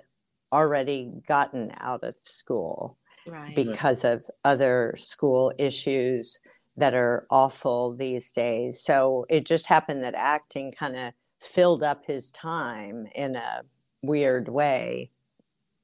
already 0.52 1.10
gotten 1.26 1.72
out 1.78 2.04
of 2.04 2.16
school 2.22 2.98
right. 3.26 3.54
because 3.54 4.04
of 4.04 4.24
other 4.44 4.94
school 4.96 5.52
issues 5.58 6.38
that 6.76 6.94
are 6.94 7.26
awful 7.30 7.94
these 7.96 8.32
days. 8.32 8.82
So 8.82 9.24
it 9.28 9.46
just 9.46 9.66
happened 9.66 10.04
that 10.04 10.14
acting 10.14 10.72
kind 10.72 10.96
of 10.96 11.12
filled 11.40 11.82
up 11.82 12.04
his 12.06 12.30
time 12.30 13.06
in 13.14 13.36
a 13.36 13.62
weird 14.02 14.48
way. 14.48 15.10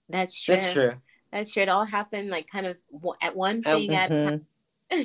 That's 0.08 0.40
true. 0.40 0.54
That's 0.54 0.72
true. 0.72 0.92
That's 1.32 1.52
true. 1.52 1.62
It 1.62 1.68
all 1.70 1.86
happened 1.86 2.28
like 2.28 2.46
kind 2.46 2.66
of 2.66 2.78
at 3.22 3.34
one 3.34 3.62
thing 3.62 3.94
at 3.94 4.10
a 4.10 4.14
Mhm. 4.14 4.24
time. 4.24 4.46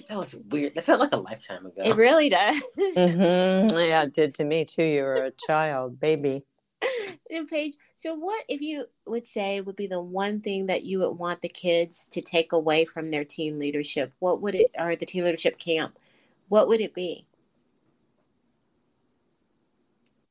That 0.10 0.18
was 0.18 0.36
weird. 0.50 0.76
That 0.76 0.84
felt 0.84 1.00
like 1.00 1.14
a 1.14 1.18
lifetime 1.18 1.66
ago. 1.66 1.82
It 1.84 1.96
really 1.96 2.28
does. 2.28 2.62
Mhm. 2.78 3.72
Yeah, 3.88 4.04
it 4.04 4.14
did 4.14 4.36
to 4.36 4.44
me 4.44 4.66
too. 4.66 4.84
You 4.84 5.04
were 5.04 5.24
a 5.26 5.32
child, 5.32 6.00
baby. 6.02 6.42
and 7.32 7.48
Paige, 7.48 7.76
so 7.96 8.14
what 8.14 8.44
if 8.48 8.62
you 8.62 8.86
would 9.06 9.26
say 9.26 9.62
would 9.62 9.76
be 9.76 9.88
the 9.88 10.02
one 10.02 10.42
thing 10.42 10.68
that 10.68 10.84
you 10.84 11.00
would 11.00 11.18
want 11.18 11.42
the 11.42 11.50
kids 11.50 12.08
to 12.10 12.22
take 12.22 12.52
away 12.52 12.86
from 12.86 13.12
their 13.12 13.24
teen 13.24 13.60
leadership? 13.60 14.14
What 14.20 14.42
would 14.42 14.56
it 14.56 14.72
or 14.78 14.96
the 14.96 15.06
teen 15.06 15.24
leadership 15.24 15.58
camp? 15.58 15.98
What 16.50 16.68
would 16.68 16.82
it 16.82 16.94
be? 16.94 17.26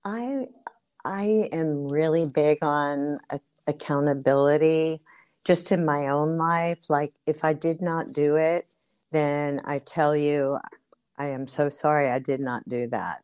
I 0.04 0.46
I 1.04 1.48
am 1.52 1.88
really 1.88 2.26
big 2.28 2.58
on 2.62 3.18
a- 3.30 3.40
accountability 3.66 5.00
just 5.44 5.72
in 5.72 5.84
my 5.84 6.08
own 6.08 6.38
life. 6.38 6.88
Like 6.88 7.12
if 7.26 7.44
I 7.44 7.52
did 7.52 7.80
not 7.82 8.06
do 8.14 8.36
it, 8.36 8.66
then 9.12 9.60
I 9.64 9.78
tell 9.78 10.16
you 10.16 10.58
I 11.18 11.28
am 11.28 11.46
so 11.46 11.68
sorry 11.68 12.08
I 12.08 12.18
did 12.18 12.40
not 12.40 12.68
do 12.68 12.88
that. 12.88 13.22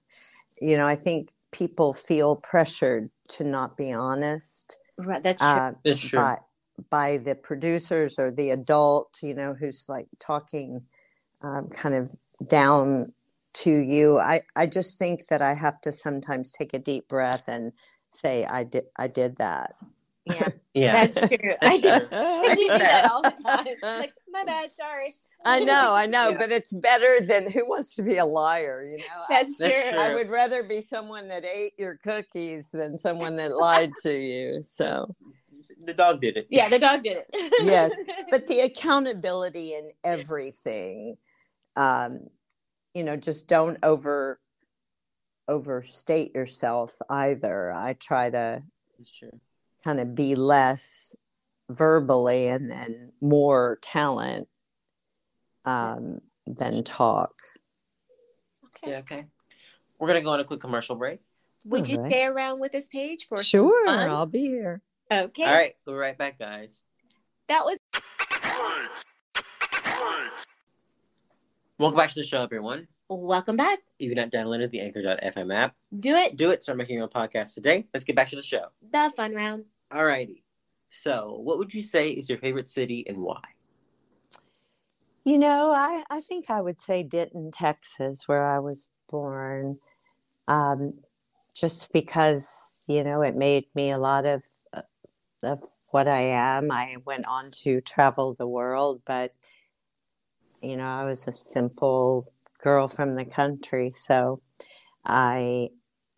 You 0.61 0.77
know, 0.77 0.87
I 0.87 0.95
think 0.95 1.33
people 1.53 1.93
feel 1.93 2.37
pressured 2.37 3.11
to 3.31 3.45
not 3.45 3.77
be 3.77 3.93
honest. 3.93 4.79
Right, 4.99 5.23
that's 5.23 5.41
true. 5.41 5.49
uh, 5.51 5.73
It's 5.85 6.01
true. 6.01 6.19
by 6.21 6.37
by 6.91 7.19
the 7.19 7.35
producers 7.35 8.19
or 8.19 8.31
the 8.31 8.51
adult, 8.51 9.19
you 9.23 9.35
know, 9.35 9.55
who's 9.55 9.87
like 9.89 10.09
talking 10.21 10.83
um, 11.45 11.69
kind 11.69 11.95
of 11.95 12.11
down 12.49 13.07
to 13.55 13.71
you. 13.71 14.19
I 14.19 14.43
I 14.57 14.67
just 14.67 14.99
think 14.99 15.27
that 15.29 15.43
I 15.43 15.55
have 15.55 15.81
to 15.83 15.93
sometimes 15.93 16.53
take 16.53 16.75
a 16.75 16.79
deep 16.79 17.09
breath 17.09 17.45
and 17.49 17.73
say 18.15 18.45
I 18.45 18.65
did 18.65 18.85
I 18.99 19.09
did 19.09 19.37
that. 19.37 19.75
yeah, 20.25 20.49
Yeah. 20.75 21.07
that's 21.07 21.29
true. 21.29 21.55
I 21.63 21.79
do. 21.79 21.89
I 22.13 22.55
do 22.57 22.69
that 22.69 23.11
all 23.11 23.23
the 23.23 23.35
time. 23.45 23.67
Like, 23.83 24.15
my 24.31 24.45
bad, 24.45 24.71
sorry. 24.73 25.15
I 25.45 25.61
know, 25.61 25.93
I 25.95 26.07
know, 26.07 26.31
Yeah. 26.31 26.39
but 26.39 26.53
it's 26.53 26.73
better 26.73 27.21
than 27.21 27.51
who 27.51 27.69
wants 27.69 27.95
to 27.97 28.03
be 28.03 28.19
a 28.19 28.25
liar, 28.25 28.85
you 28.85 28.99
know? 28.99 29.25
That's 29.29 29.57
true. 29.59 29.69
That's 29.69 29.91
true. 29.91 29.99
I 29.99 30.15
would 30.15 30.31
rather 30.31 30.63
be 30.63 30.83
someone 30.83 31.29
that 31.29 31.45
ate 31.45 31.73
your 31.79 31.97
cookies 31.97 32.69
than 32.73 32.99
someone 32.99 33.37
that 33.37 33.57
lied 33.57 33.93
to 34.03 34.13
you. 34.17 34.61
So, 34.61 35.15
The 35.85 35.95
dog 35.95 36.21
did 36.21 36.37
it. 36.37 36.47
Yeah, 36.51 36.69
the 36.69 36.79
dog 36.79 37.03
did 37.03 37.25
it. 37.29 37.53
Yes, 37.63 37.93
but 38.31 38.47
the 38.47 38.61
accountability 38.61 39.75
in 39.75 39.91
everything, 40.05 41.17
um, 41.77 42.27
you 42.95 43.03
know, 43.05 43.17
just 43.17 43.49
don't 43.49 43.79
over 43.83 44.39
overstate 45.49 46.35
yourself 46.35 46.95
either. 47.11 47.73
I 47.73 47.95
try 47.95 48.31
to 48.31 48.63
kind 49.85 49.99
of 50.01 50.15
be 50.15 50.35
less 50.35 51.15
verbally 51.69 52.49
and 52.49 52.71
then 52.71 53.11
more 53.21 53.79
talent 53.83 54.49
um, 55.65 56.21
than 56.47 56.83
talk. 56.85 57.35
okay. 58.67 58.91
Yeah, 58.93 58.99
okay. 58.99 59.25
We're 59.99 60.09
gonna 60.09 60.23
go 60.23 60.33
on 60.33 60.41
a 60.41 60.45
quick 60.45 60.61
commercial 60.61 60.97
break. 60.97 61.21
Would 61.65 61.87
you 61.89 61.97
All 61.99 62.03
right. 62.03 62.11
stay 62.13 62.25
around 62.25 62.61
with 62.61 62.73
this 62.73 62.89
Paige 62.89 63.29
for 63.29 63.37
some 63.37 63.45
Sure, 63.45 63.87
fun? 63.87 64.11
I'll 64.11 64.27
be 64.27 64.41
here. 64.47 64.83
Okay. 65.11 65.45
All 65.45 65.53
right, 65.53 65.75
we'll 65.87 65.95
be 65.95 66.01
right 66.01 66.19
back, 66.19 66.39
guys. 66.39 66.83
That 67.49 67.65
was 67.65 67.79
Welcome 71.79 71.97
back 71.99 72.11
to 72.11 72.15
the 72.17 72.23
show, 72.25 72.43
everyone. 72.43 72.87
welcome 73.09 73.57
back. 73.57 73.81
If 73.99 74.07
you've 74.09 74.17
not 74.17 74.31
downloaded 74.31 74.71
the 74.71 74.81
Anchor.fm 74.81 75.55
app, 75.55 75.75
Do 75.99 76.15
it. 76.17 76.37
do 76.37 76.51
it. 76.51 76.63
Start 76.63 76.79
making 76.79 76.95
your 76.97 77.05
own 77.05 77.11
podcast 77.11 77.55
today. 77.55 77.87
Let's 77.93 78.05
get 78.05 78.15
back 78.17 78.29
to 78.31 78.37
the 78.37 78.43
show. 78.43 78.67
The 78.93 79.13
fun 79.17 79.35
round. 79.35 79.65
All 79.91 80.05
righty. 80.05 80.45
So, 80.91 81.39
what 81.43 81.59
would 81.59 81.73
you 81.75 81.83
say 81.83 82.11
is 82.11 82.29
your 82.29 82.39
favorite 82.39 82.71
city 82.71 83.05
and 83.09 83.19
why? 83.19 83.41
You 85.25 85.39
know, 85.39 85.73
I, 85.73 86.05
I 86.11 86.21
think 86.23 86.51
I 86.51 86.61
would 86.61 86.81
say 86.81 87.05
Denton, 87.05 87.53
Texas, 87.53 88.29
where 88.29 88.47
I 88.47 88.59
was 88.61 88.89
born, 89.11 89.79
um, 90.49 90.95
just 91.55 91.93
because, 91.93 92.45
you 92.89 93.05
know, 93.05 93.23
it 93.23 93.37
made 93.37 93.67
me 93.75 93.91
a 93.91 93.99
lot 93.99 94.27
of, 94.27 94.43
uh, 94.75 94.83
of 95.43 95.61
what 95.93 96.09
I 96.09 96.23
am. 96.23 96.73
I 96.73 96.97
went 97.05 97.27
on 97.27 97.51
to 97.65 97.81
travel 97.83 98.35
the 98.35 98.49
world, 98.49 99.03
but, 99.07 99.35
you 100.63 100.77
know, 100.77 100.87
I 100.87 101.05
was 101.05 101.29
a 101.29 101.33
simple 101.33 102.33
girl 102.63 102.89
from 102.89 103.15
the 103.15 103.25
country. 103.25 103.95
So 103.97 104.43
I, 105.07 105.69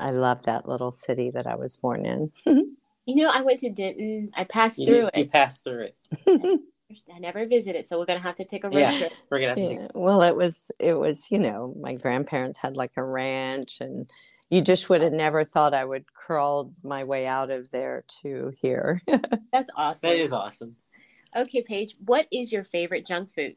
I 0.01 0.11
love 0.13 0.45
that 0.45 0.69
little 0.69 0.93
city 0.93 1.31
that 1.33 1.47
I 1.47 1.57
was 1.57 1.77
born 1.77 2.07
in. 2.07 2.31
You 3.07 3.17
know, 3.17 3.31
I 3.33 3.43
went 3.43 3.61
to 3.61 3.71
Denton. 3.71 4.31
I 4.37 4.45
passed 4.45 4.79
You, 4.79 4.87
through 4.87 5.09
it. 5.09 5.17
you 5.19 5.27
passed 5.27 5.65
through 5.65 5.89
it. 6.27 6.61
I 6.91 7.19
never 7.19 7.47
visited, 7.47 7.87
so 7.87 7.99
we're 7.99 8.07
gonna 8.07 8.21
have 8.21 8.37
to 8.37 8.45
take 8.45 8.65
a 8.65 8.69
road 8.69 8.79
Yeah. 8.79 8.91
trip. 8.97 9.13
We're 9.31 9.39
gonna 9.39 9.51
have 9.51 9.59
to. 9.59 9.65
Yeah, 9.65 9.89
well, 9.95 10.23
it 10.23 10.37
was 10.37 10.71
it 10.79 10.95
was 10.95 11.31
you 11.31 11.39
know 11.39 11.75
my 11.81 11.95
grandparents 11.95 12.59
had 12.59 12.77
like 12.77 12.93
a 12.97 13.03
ranch, 13.03 13.79
and 13.81 14.09
you 14.51 14.61
just 14.61 14.91
would 14.91 15.01
have 15.01 15.13
never 15.13 15.45
thought 15.45 15.75
I 15.75 15.85
would 15.85 16.13
crawl 16.13 16.71
my 16.85 17.05
way 17.05 17.27
out 17.27 17.51
of 17.51 17.71
there 17.71 18.05
to 18.23 18.53
here. 18.61 19.01
That's 19.53 19.71
awesome. 19.77 20.01
That 20.03 20.19
is 20.19 20.33
awesome. 20.33 20.77
Okay, 21.35 21.63
Paige, 21.63 21.97
what 22.05 22.27
is 22.31 22.53
your 22.53 22.65
favorite 22.65 23.07
junk 23.07 23.31
food? 23.35 23.57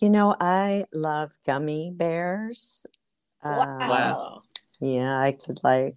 you 0.00 0.08
know, 0.08 0.34
I 0.40 0.86
love 0.92 1.32
gummy 1.46 1.92
bears. 1.94 2.86
Wow. 3.44 3.88
Wow. 3.88 4.42
Yeah, 4.80 5.20
I 5.20 5.32
could 5.32 5.60
like, 5.62 5.96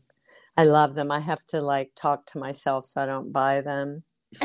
I 0.57 0.65
love 0.65 0.95
them. 0.95 1.11
I 1.11 1.19
have 1.21 1.45
to 1.47 1.61
like 1.61 1.91
talk 1.95 2.25
to 2.27 2.37
myself 2.37 2.85
so 2.85 3.01
I 3.01 3.05
don't 3.05 3.31
buy 3.31 3.61
them. 3.61 4.03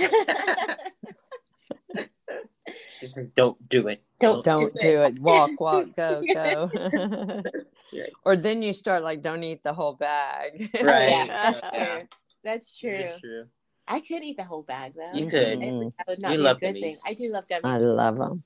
Don't 3.36 3.68
do 3.68 3.88
it. 3.88 4.02
Don't 4.20 4.44
Don't 4.44 4.74
do 4.74 4.80
do 4.80 5.02
it. 5.02 5.18
Walk, 5.18 5.52
walk, 5.60 5.94
go, 5.96 6.24
go. 6.32 6.70
Right. 7.90 8.12
or 8.26 8.36
then 8.36 8.60
you 8.62 8.74
start 8.74 9.02
like, 9.02 9.22
don't 9.22 9.42
eat 9.42 9.62
the 9.62 9.72
whole 9.72 9.94
bag. 9.94 10.70
Right. 10.82 11.08
Yeah, 11.08 11.26
that's 11.26 11.62
Yeah. 11.72 11.94
true. 11.96 12.08
That's 12.44 12.78
true. 12.78 12.90
It's 12.90 13.20
true. 13.20 13.44
I 13.88 14.00
could 14.00 14.22
eat 14.22 14.36
the 14.36 14.44
whole 14.44 14.62
bag 14.62 14.92
though. 14.94 15.18
You 15.18 15.26
could. 15.26 15.58
Mhm. 15.60 15.92
That 15.96 16.06
would 16.06 16.18
not 16.18 16.30
We 16.32 16.36
be 16.36 16.42
love 16.42 16.58
a 16.58 16.60
good 16.60 16.74
gummies. 16.74 16.80
thing. 16.80 16.96
I 17.06 17.14
do 17.14 17.30
love 17.32 17.48
gummies. 17.48 17.64
I 17.64 17.78
love 17.78 18.18
them. 18.18 18.42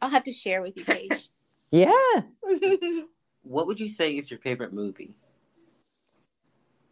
I'll 0.00 0.08
have 0.08 0.24
to 0.24 0.32
share 0.32 0.62
with 0.62 0.76
you, 0.78 0.84
Paige. 0.86 1.28
Yeah. 1.70 1.92
What 3.42 3.66
would 3.66 3.78
you 3.78 3.88
say 3.90 4.16
is 4.16 4.30
your 4.30 4.40
favorite 4.40 4.72
movie? 4.72 5.14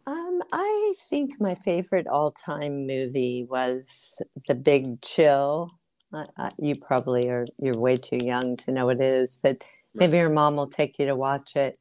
Um, 0.05 0.41
I 0.53 0.93
think 1.09 1.41
my 1.41 1.55
favorite 1.55 2.05
all-time 2.07 2.85
movie 2.85 3.47
was 3.49 4.21
The 4.47 4.53
Big 4.53 5.01
Chill. 5.01 5.71
I, 6.15 6.25
I, 6.37 6.49
you 6.57 6.75
probably 6.75 7.29
are 7.29 7.45
you're 7.59 7.77
way 7.77 7.95
too 7.95 8.17
young 8.21 8.57
to 8.57 8.71
know 8.71 8.85
what 8.87 9.01
it 9.01 9.11
is, 9.11 9.37
but 9.41 9.63
maybe 9.93 10.17
your 10.17 10.29
mom 10.29 10.55
will 10.55 10.67
take 10.67 10.97
you 10.99 11.05
to 11.07 11.15
watch 11.15 11.55
it. 11.55 11.77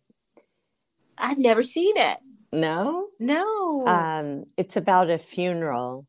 I've 1.17 1.39
never 1.39 1.63
seen 1.63 1.97
it. 1.97 2.19
No, 2.53 3.09
No. 3.19 3.87
um, 3.87 4.45
it's 4.57 4.77
about 4.77 5.11
a 5.11 5.19
funeral, 5.19 6.07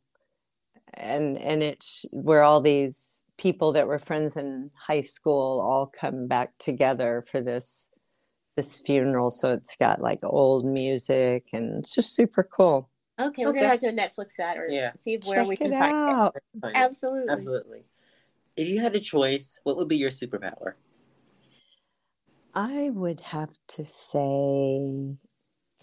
and 0.93 1.37
and 1.37 1.63
it's 1.63 2.05
where 2.11 2.43
all 2.43 2.61
these 2.61 3.19
people 3.37 3.73
that 3.73 3.87
were 3.87 3.99
friends 3.99 4.35
in 4.37 4.71
high 4.87 5.01
school 5.01 5.59
all 5.59 5.87
come 5.87 6.27
back 6.27 6.51
together 6.59 7.23
for 7.29 7.41
this 7.41 7.89
this 8.55 8.79
funeral. 8.79 9.31
So 9.31 9.51
it's 9.53 9.75
got 9.77 10.01
like 10.01 10.19
old 10.23 10.65
music, 10.65 11.47
and 11.53 11.79
it's 11.79 11.93
just 11.95 12.15
super 12.15 12.43
cool. 12.43 12.89
okay, 13.19 13.45
we're 13.45 13.53
gonna 13.53 13.69
have 13.69 13.79
to 13.79 13.87
Netflix 13.91 14.35
that 14.37 14.57
or 14.57 14.67
Yeah. 14.69 14.91
see 14.97 15.17
where 15.25 15.39
Check 15.39 15.47
we 15.47 15.53
it 15.55 15.59
can 15.61 15.71
find 15.71 15.93
out. 16.09 16.35
it. 16.35 16.43
Find 16.61 16.75
it. 16.75 16.79
Absolutely. 16.79 17.33
Absolutely. 17.33 17.83
If 18.57 18.69
you 18.69 18.79
had 18.79 18.95
a 18.95 18.99
choice, 18.99 19.59
what 19.63 19.75
would 19.77 19.87
be 19.87 19.97
your 19.97 20.11
superpower? 20.11 20.73
I 22.53 22.89
would 22.93 23.19
have 23.19 23.51
to 23.69 23.83
say 23.83 25.17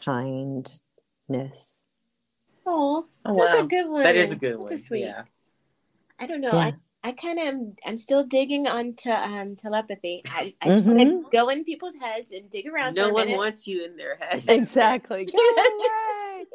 kindness. 0.03 1.85
Oh, 2.65 3.07
Oh, 3.25 3.37
that's 3.37 3.55
wow. 3.55 3.65
a 3.65 3.67
good 3.69 3.89
one. 3.91 4.03
That 4.05 4.17
is 4.17 4.31
a 4.31 4.37
good 4.37 4.55
That's 4.55 4.65
one. 4.65 4.73
A 4.73 4.79
sweet. 4.79 5.01
Yeah. 5.03 5.23
I 6.19 6.27
don't 6.27 6.41
know. 6.41 6.53
Yeah. 6.53 6.59
I, 6.59 6.75
I 7.05 7.13
kind 7.13 7.39
of 7.39 7.47
am. 7.47 7.75
I'm 7.85 7.99
still 7.99 8.25
digging 8.25 8.67
onto 8.69 9.11
um 9.11 9.57
telepathy. 9.57 10.23
I, 10.27 10.55
I 10.63 10.69
just 10.69 10.85
want 10.85 10.99
to 11.01 11.25
go 11.31 11.49
in 11.49 11.65
people's 11.65 11.97
heads 11.97 12.33
and 12.33 12.49
dig 12.49 12.67
around. 12.69 12.95
No 12.95 13.11
one 13.11 13.27
minute. 13.27 13.39
wants 13.39 13.67
you 13.67 13.85
in 13.85 13.97
their 13.97 14.17
head. 14.17 14.45
Exactly. 14.49 15.25
Go 15.33 15.33
away. 15.39 16.47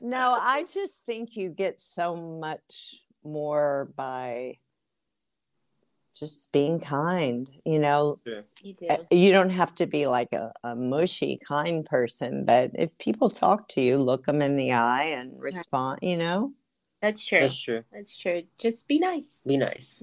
no, 0.00 0.36
I 0.38 0.66
just 0.72 0.94
think 1.06 1.36
you 1.36 1.48
get 1.48 1.80
so 1.80 2.14
much 2.16 3.02
more 3.24 3.90
by 3.96 4.58
just 6.18 6.50
being 6.52 6.80
kind. 6.80 7.48
You 7.64 7.78
know, 7.78 8.18
You 8.62 8.72
do. 8.74 8.86
Uh, 8.88 8.96
you 9.10 9.32
don't 9.32 9.50
have 9.50 9.74
to 9.76 9.86
be 9.86 10.06
like 10.06 10.32
a, 10.32 10.52
a 10.64 10.74
mushy, 10.74 11.38
kind 11.46 11.84
person, 11.84 12.44
but 12.44 12.70
if 12.74 12.96
people 12.98 13.30
talk 13.30 13.68
to 13.68 13.80
you, 13.80 13.98
look 13.98 14.24
them 14.24 14.42
in 14.42 14.56
the 14.56 14.72
eye 14.72 15.04
and 15.04 15.38
respond, 15.40 16.00
you 16.02 16.16
know? 16.16 16.52
That's 17.00 17.24
true. 17.24 17.40
That's 17.40 17.60
true. 17.60 17.84
That's 17.92 18.16
true. 18.16 18.42
Just 18.58 18.88
be 18.88 18.98
nice. 18.98 19.42
Be 19.46 19.56
nice. 19.56 20.02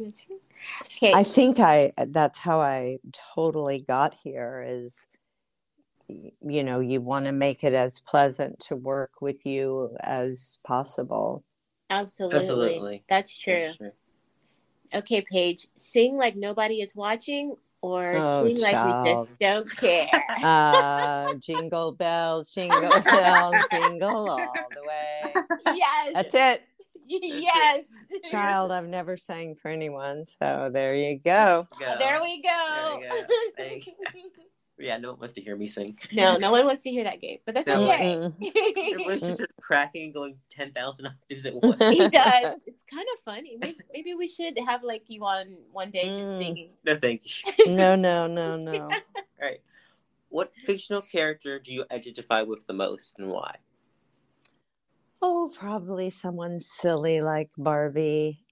Okay. 0.83 1.11
I 1.13 1.23
think 1.23 1.59
I 1.59 1.91
that's 1.97 2.39
how 2.39 2.61
I 2.61 2.99
totally 3.35 3.81
got 3.81 4.15
here 4.23 4.65
is 4.65 5.05
you 6.07 6.63
know, 6.63 6.79
you 6.79 7.01
want 7.01 7.25
to 7.25 7.31
make 7.31 7.63
it 7.63 7.73
as 7.73 7.99
pleasant 7.99 8.59
to 8.59 8.75
work 8.75 9.21
with 9.21 9.45
you 9.45 9.95
as 10.01 10.59
possible. 10.63 11.43
Absolutely. 11.89 12.37
Absolutely. 12.37 13.03
That's 13.09 13.37
true. 13.37 13.59
That's 13.59 13.77
true. 13.77 13.91
Okay, 14.93 15.21
Paige, 15.21 15.67
sing 15.75 16.15
like 16.15 16.35
nobody 16.35 16.81
is 16.81 16.95
watching 16.95 17.55
or 17.81 18.13
Oh, 18.17 18.45
sing 18.45 18.59
like 18.59 18.83
we 18.83 19.09
just 19.11 19.39
don't 19.39 19.77
care. 19.77 20.09
Uh 20.43 21.33
jingle 21.39 21.91
bells, 21.93 22.51
jingle 22.51 22.99
bells, 23.05 23.55
jingle 23.71 24.29
all 24.29 24.53
the 24.71 24.83
way. 24.87 25.33
yes. 25.73 26.11
That's 26.13 26.35
it. 26.35 26.63
yes. 27.07 27.83
Child, 28.31 28.71
I've 28.71 28.87
never 28.87 29.17
sang 29.17 29.55
for 29.55 29.69
anyone, 29.69 30.25
so 30.25 30.69
there 30.73 30.95
you 30.95 31.19
go. 31.19 31.67
Go. 31.79 31.95
There 31.99 32.21
we 32.21 32.41
go. 32.41 32.99
There 33.57 33.69
we 33.69 33.79
go. 33.79 33.91
Thank- 34.77 34.87
Yeah, 34.87 34.97
no 34.97 35.11
one 35.11 35.19
wants 35.19 35.33
to 35.35 35.41
hear 35.41 35.55
me 35.55 35.67
sing. 35.67 35.97
no, 36.11 36.37
no 36.37 36.51
one 36.51 36.65
wants 36.65 36.83
to 36.83 36.89
hear 36.91 37.03
that 37.05 37.21
game, 37.21 37.39
but 37.45 37.55
that's 37.55 37.67
No. 37.67 37.89
okay. 37.91 38.15
Mm-mm. 38.15 38.33
It 38.41 39.05
was 39.05 39.21
just 39.21 39.41
cracking, 39.61 40.11
going 40.11 40.37
ten 40.49 40.71
thousand 40.73 41.07
octaves 41.07 41.45
at 41.45 41.53
once. 41.55 41.77
he 41.89 42.07
does. 42.09 42.55
It's 42.67 42.83
kind 42.91 43.07
of 43.13 43.19
funny. 43.23 43.57
Maybe, 43.59 43.77
maybe 43.93 44.13
we 44.15 44.27
should 44.27 44.57
have 44.59 44.83
like 44.83 45.03
you 45.07 45.23
on 45.23 45.57
one 45.71 45.91
day 45.91 46.09
just 46.09 46.21
Mm. 46.29 46.39
singing. 46.39 46.69
no, 46.85 46.95
thank 46.97 47.21
you. 47.25 47.71
No, 47.73 47.95
no, 47.95 48.27
no, 48.27 48.57
no. 48.57 48.83
All 48.89 48.91
right. 49.41 49.61
What 50.29 50.51
fictional 50.65 51.01
character 51.01 51.59
do 51.59 51.71
you 51.71 51.85
identify 51.91 52.41
with 52.41 52.67
the 52.67 52.73
most, 52.73 53.13
and 53.17 53.29
why? 53.29 53.55
Oh, 55.21 55.51
probably 55.57 56.09
someone 56.09 56.59
silly 56.59 57.21
like 57.21 57.49
Barbie. 57.57 58.43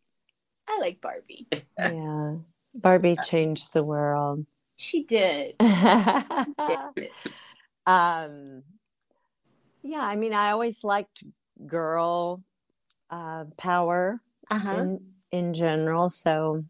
I 0.69 0.79
like 0.79 1.01
Barbie. 1.01 1.47
Yeah. 1.77 2.36
Barbie 2.73 3.17
changed 3.25 3.73
the 3.73 3.83
world. 3.86 4.45
She 4.77 5.03
did. 5.03 5.55
um 7.86 8.63
yeah, 9.83 10.01
I 10.01 10.15
mean 10.15 10.33
I 10.33 10.51
always 10.51 10.83
liked 10.83 11.23
girl 11.67 12.43
uh 13.09 13.45
power 13.57 14.21
Uh 14.49 14.59
huh. 14.59 14.75
in 14.75 14.99
in 15.31 15.53
general, 15.53 16.09
so 16.09 16.63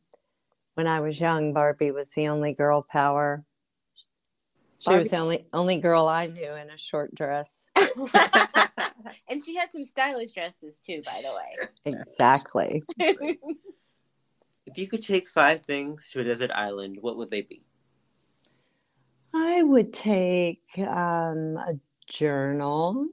when 0.75 0.87
I 0.87 0.99
was 0.99 1.19
young 1.19 1.53
Barbie 1.53 1.91
was 1.91 2.09
the 2.15 2.27
only 2.27 2.53
girl 2.53 2.85
power. 2.89 3.43
She 4.79 4.93
was 4.93 5.09
the 5.11 5.17
only 5.17 5.45
only 5.53 5.79
girl 5.79 6.07
I 6.07 6.27
knew 6.27 6.51
in 6.53 6.69
a 6.69 6.77
short 6.77 7.15
dress. 7.15 7.65
and 9.29 9.43
she 9.43 9.55
had 9.55 9.71
some 9.71 9.85
stylish 9.85 10.33
dresses 10.33 10.79
too, 10.85 11.01
by 11.05 11.21
the 11.23 11.33
way. 11.33 11.69
Exactly. 11.85 12.83
If 14.65 14.77
you 14.77 14.87
could 14.87 15.03
take 15.03 15.29
five 15.29 15.63
things 15.65 16.09
to 16.11 16.21
a 16.21 16.23
desert 16.23 16.51
island, 16.51 16.97
what 16.99 17.17
would 17.17 17.29
they 17.29 17.41
be? 17.41 17.63
I 19.34 19.63
would 19.63 19.93
take 19.93 20.63
um, 20.78 21.58
a 21.58 21.74
journal. 22.08 23.08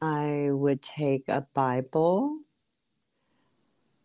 I 0.00 0.48
would 0.50 0.82
take 0.82 1.24
a 1.28 1.46
Bible. 1.54 2.38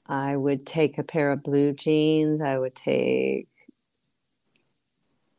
I 0.05 0.35
would 0.35 0.65
take 0.65 0.97
a 0.97 1.03
pair 1.03 1.31
of 1.31 1.43
blue 1.43 1.71
jeans. 1.71 2.41
I 2.41 2.57
would 2.57 2.75
take 2.75 3.47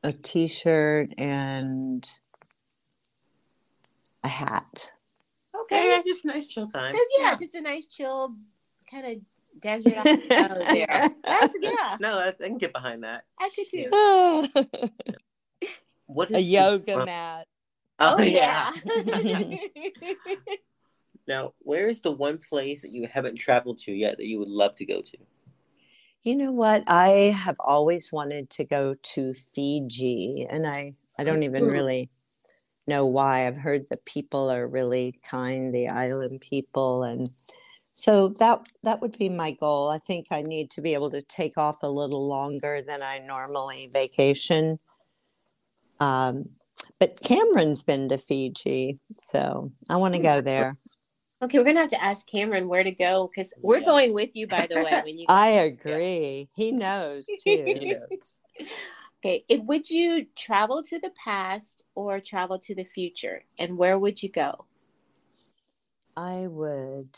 a 0.03 0.13
t 0.13 0.47
shirt 0.47 1.09
and 1.19 2.11
a 4.25 4.29
hat. 4.29 4.93
okay. 5.63 5.91
Yeah, 5.91 6.03
just 6.07 6.25
nice 6.25 6.47
chill 6.47 6.69
time. 6.69 6.93
That's, 6.93 7.11
yeah, 7.19 7.35
just 7.35 7.55
a 7.55 7.61
nice 7.61 7.87
chill 7.87 8.37
kind 8.91 9.07
of 9.07 9.23
desert 9.61 9.94
island 10.31 10.64
there. 10.66 11.11
That's 11.25 11.55
yeah, 11.61 11.96
No, 12.01 12.18
I, 12.18 12.29
I 12.29 12.33
can 12.33 12.59
get 12.59 12.73
behind 12.73 13.05
that. 13.05 13.25
I 13.38 13.51
could 13.55 13.68
too. 13.68 13.88
a 14.55 14.90
What 16.07 16.31
is 16.31 16.37
the- 16.37 16.42
yoga 16.42 17.05
mat. 17.05 17.46
Oh, 18.03 18.16
oh, 18.18 18.23
yeah. 18.23 18.73
yeah. 19.05 19.57
Now, 21.29 21.53
where 21.61 21.87
is 21.87 22.01
the 22.01 22.11
one 22.11 22.38
place 22.38 22.83
that 22.83 22.90
you 22.90 23.07
haven't 23.07 23.37
traveled 23.37 23.79
to 23.83 23.92
yet 23.92 24.16
that 24.16 24.27
you 24.27 24.40
would 24.40 24.49
love 24.49 24.75
to 24.77 24.85
go 24.85 25.01
to? 25.01 25.16
You 26.25 26.35
know 26.35 26.51
what? 26.51 26.83
I 26.88 27.33
have 27.37 27.55
always 27.61 28.11
wanted 28.12 28.51
to 28.51 28.64
go 28.64 28.94
to 28.94 29.35
Fiji, 29.35 30.46
and 30.51 30.66
I, 30.66 30.94
I 31.16 31.23
don't 31.23 31.44
even 31.44 31.66
really 31.66 32.11
know 32.88 33.07
why. 33.07 33.46
I've 33.46 33.57
heard 33.57 33.88
the 33.88 33.96
people 33.99 34.51
are 34.51 34.66
really 34.66 35.20
kind, 35.23 35.73
the 35.73 35.87
island 35.88 36.40
people, 36.40 37.05
and 37.05 37.31
so 37.92 38.29
that 38.29 38.66
that 38.83 39.00
would 39.00 39.18
be 39.18 39.29
my 39.29 39.53
goal. 39.53 39.88
I 39.88 39.98
think 39.98 40.26
I 40.31 40.42
need 40.42 40.70
to 40.72 40.81
be 40.81 40.94
able 40.94 41.11
to 41.11 41.22
take 41.22 41.59
off 41.59 41.83
a 41.83 41.90
little 41.90 42.26
longer 42.26 42.81
than 42.83 43.03
I 43.03 43.18
normally 43.18 43.90
vacation. 43.92 44.79
Um, 45.98 46.50
but 46.98 47.20
Cameron's 47.22 47.83
been 47.83 48.09
to 48.09 48.18
Fiji, 48.18 48.98
so 49.33 49.72
I 49.90 49.96
want 49.96 50.14
to 50.14 50.20
go 50.22 50.40
there. 50.40 50.76
okay, 51.42 51.59
we're 51.59 51.64
gonna 51.64 51.81
have 51.81 51.90
to 51.90 52.03
ask 52.03 52.26
Cameron 52.26 52.68
where 52.68 52.85
to 52.85 52.90
go 52.90 53.29
because 53.29 53.53
we're 53.61 53.79
Yes. 53.79 53.87
going 53.87 54.14
with 54.14 54.35
you. 54.35 54.46
By 54.46 54.66
the 54.66 54.83
way, 54.83 55.00
when 55.05 55.18
you 55.18 55.26
I 55.29 55.48
agree. 55.48 56.48
He 56.55 56.72
knows 56.72 57.26
too. 57.44 57.96
Okay, 59.22 59.44
if 59.50 59.61
would 59.64 59.90
you 59.90 60.26
travel 60.35 60.83
to 60.85 60.98
the 60.98 61.12
past 61.22 61.85
or 61.94 62.20
travel 62.20 62.59
to 62.61 62.74
the 62.74 62.85
future, 62.85 63.44
and 63.59 63.76
where 63.76 63.98
would 63.98 64.22
you 64.22 64.31
go? 64.31 64.64
I 66.16 66.46
would 66.48 67.14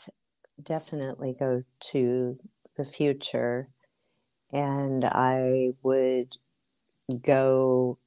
definitely 0.61 1.35
go 1.37 1.63
to 1.91 2.39
the 2.77 2.85
future 2.85 3.67
and 4.51 5.03
I 5.05 5.71
would 5.81 6.37
go 7.21 7.97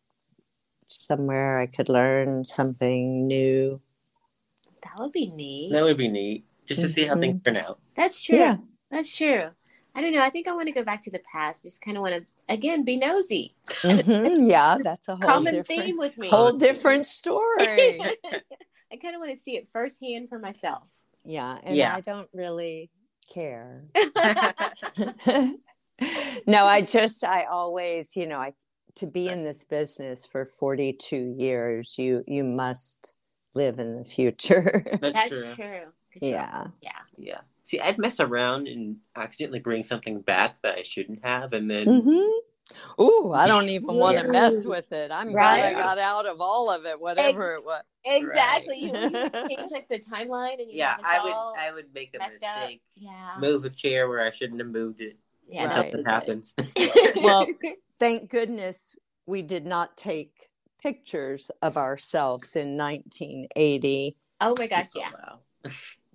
somewhere 0.88 1.58
I 1.58 1.66
could 1.66 1.88
learn 1.88 2.44
something 2.44 3.26
new. 3.26 3.78
That 4.82 4.98
would 4.98 5.12
be 5.12 5.28
neat. 5.28 5.72
that 5.72 5.82
would 5.82 5.96
be 5.96 6.08
neat, 6.08 6.44
just 6.66 6.82
to 6.82 6.88
see 6.88 7.04
how 7.06 7.16
things 7.16 7.42
turn 7.44 7.56
out. 7.56 7.78
That's 7.96 8.20
true. 8.20 8.36
Yeah. 8.36 8.56
That's 8.90 9.14
true. 9.16 9.46
I 9.94 10.00
don't 10.00 10.14
know. 10.14 10.22
I 10.22 10.30
think 10.30 10.46
I 10.46 10.52
want 10.52 10.68
to 10.68 10.74
go 10.74 10.84
back 10.84 11.00
to 11.02 11.10
the 11.10 11.20
past. 11.30 11.62
Just 11.64 11.80
kind 11.80 11.96
of 11.96 12.02
want 12.02 12.14
to 12.14 12.26
again 12.48 12.84
be 12.84 12.96
nosy. 12.96 13.52
Mhm, 13.82 14.46
Yeah, 14.50 14.78
that's 14.82 15.08
a 15.08 15.16
whole 15.16 15.26
Common 15.26 15.54
different 15.54 15.66
theme 15.82 15.98
with 15.98 16.16
me. 16.18 16.28
whole 16.28 16.52
different 16.52 17.06
story. 17.06 17.98
I 18.92 18.96
kind 19.02 19.14
of 19.14 19.20
want 19.20 19.30
to 19.32 19.36
see 19.36 19.56
it 19.56 19.68
firsthand 19.72 20.28
for 20.28 20.38
myself. 20.38 20.84
Yeah, 21.26 21.58
and 21.64 21.76
Yeah. 21.76 21.94
I 21.94 22.00
don't 22.00 22.28
really 22.32 22.90
care. 23.32 23.84
no, 26.46 26.64
I 26.66 26.82
just 26.82 27.24
I 27.24 27.44
always, 27.44 28.16
you 28.16 28.26
know, 28.26 28.38
I 28.38 28.54
to 28.96 29.06
be 29.06 29.28
in 29.28 29.44
this 29.44 29.64
business 29.64 30.24
for 30.24 30.46
42 30.46 31.34
years, 31.38 31.96
you 31.98 32.24
you 32.26 32.44
must 32.44 33.12
live 33.54 33.78
in 33.78 33.96
the 33.96 34.04
future. 34.04 34.84
That's, 35.00 35.12
That's 35.14 35.28
true. 35.28 35.54
true. 35.54 35.80
'Cause 36.12 36.22
you're- 36.22 36.32
yeah. 36.32 36.64
Yeah. 36.82 36.90
Yeah. 37.18 37.40
See, 37.64 37.80
I'd 37.80 37.98
mess 37.98 38.20
around 38.20 38.68
and 38.68 38.98
accidentally 39.16 39.58
bring 39.58 39.82
something 39.82 40.20
back 40.20 40.62
that 40.62 40.76
I 40.78 40.82
shouldn't 40.82 41.24
have, 41.24 41.52
and 41.52 41.70
then 41.70 42.00
hmm 42.02 42.28
Ooh, 43.00 43.32
I 43.32 43.46
don't 43.46 43.68
even 43.68 43.94
want 43.94 44.18
to 44.18 44.24
mess 44.28 44.64
with 44.64 44.92
it. 44.92 45.10
I'm 45.10 45.32
Right. 45.32 45.60
glad 45.60 45.76
I 45.76 45.78
got 45.78 45.98
out 45.98 46.26
of 46.26 46.40
all 46.40 46.70
of 46.70 46.86
it, 46.86 47.00
whatever 47.00 47.54
it 47.54 47.64
was. 47.64 47.82
Exactly. 48.04 48.78
You, 48.78 48.88
you 48.88 49.30
change 49.48 49.70
like 49.72 49.88
the 49.88 49.98
timeline 49.98 50.60
and 50.60 50.70
you 50.70 50.78
yeah, 50.78 50.96
I 51.04 51.22
would 51.22 51.60
I 51.60 51.72
would 51.72 51.92
make 51.94 52.14
a 52.14 52.18
messed 52.18 52.42
up. 52.44 52.56
mistake, 52.60 52.82
Yeah. 52.94 53.34
move 53.38 53.64
a 53.64 53.70
chair 53.70 54.08
where 54.08 54.24
I 54.24 54.30
shouldn't 54.30 54.60
have 54.60 54.68
moved 54.70 55.00
it, 55.00 55.18
Yeah. 55.48 55.62
and 55.64 55.72
that 55.72 55.76
Right. 55.76 55.92
something 55.92 56.04
happens. 56.06 56.54
Well, 57.22 57.48
Thank 57.98 58.30
goodness 58.30 58.94
we 59.26 59.42
did 59.42 59.64
not 59.66 59.96
take 59.96 60.48
pictures 60.82 61.50
of 61.62 61.76
ourselves 61.76 62.54
in 62.54 62.76
1980. 62.76 64.16
oh 64.40 64.54
my 64.58 64.66
gosh, 64.66 64.88
Oh, 64.94 65.00
yeah. 65.00 65.10
wow. 65.12 65.38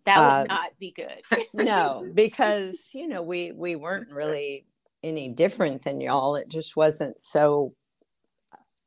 That 0.06 0.18
would 0.20 0.52
Uh, 0.52 0.54
not 0.56 0.80
be 0.80 0.92
good. 0.92 1.22
No, 1.54 2.08
because 2.14 2.90
you 2.94 3.08
know 3.08 3.22
we 3.22 3.52
we 3.52 3.76
weren't 3.76 4.12
really 4.12 4.66
any 5.04 5.30
different 5.30 5.84
than 5.84 6.02
y'all. 6.02 6.36
It 6.36 6.50
just 6.50 6.76
wasn't 6.76 7.22
so 7.22 7.74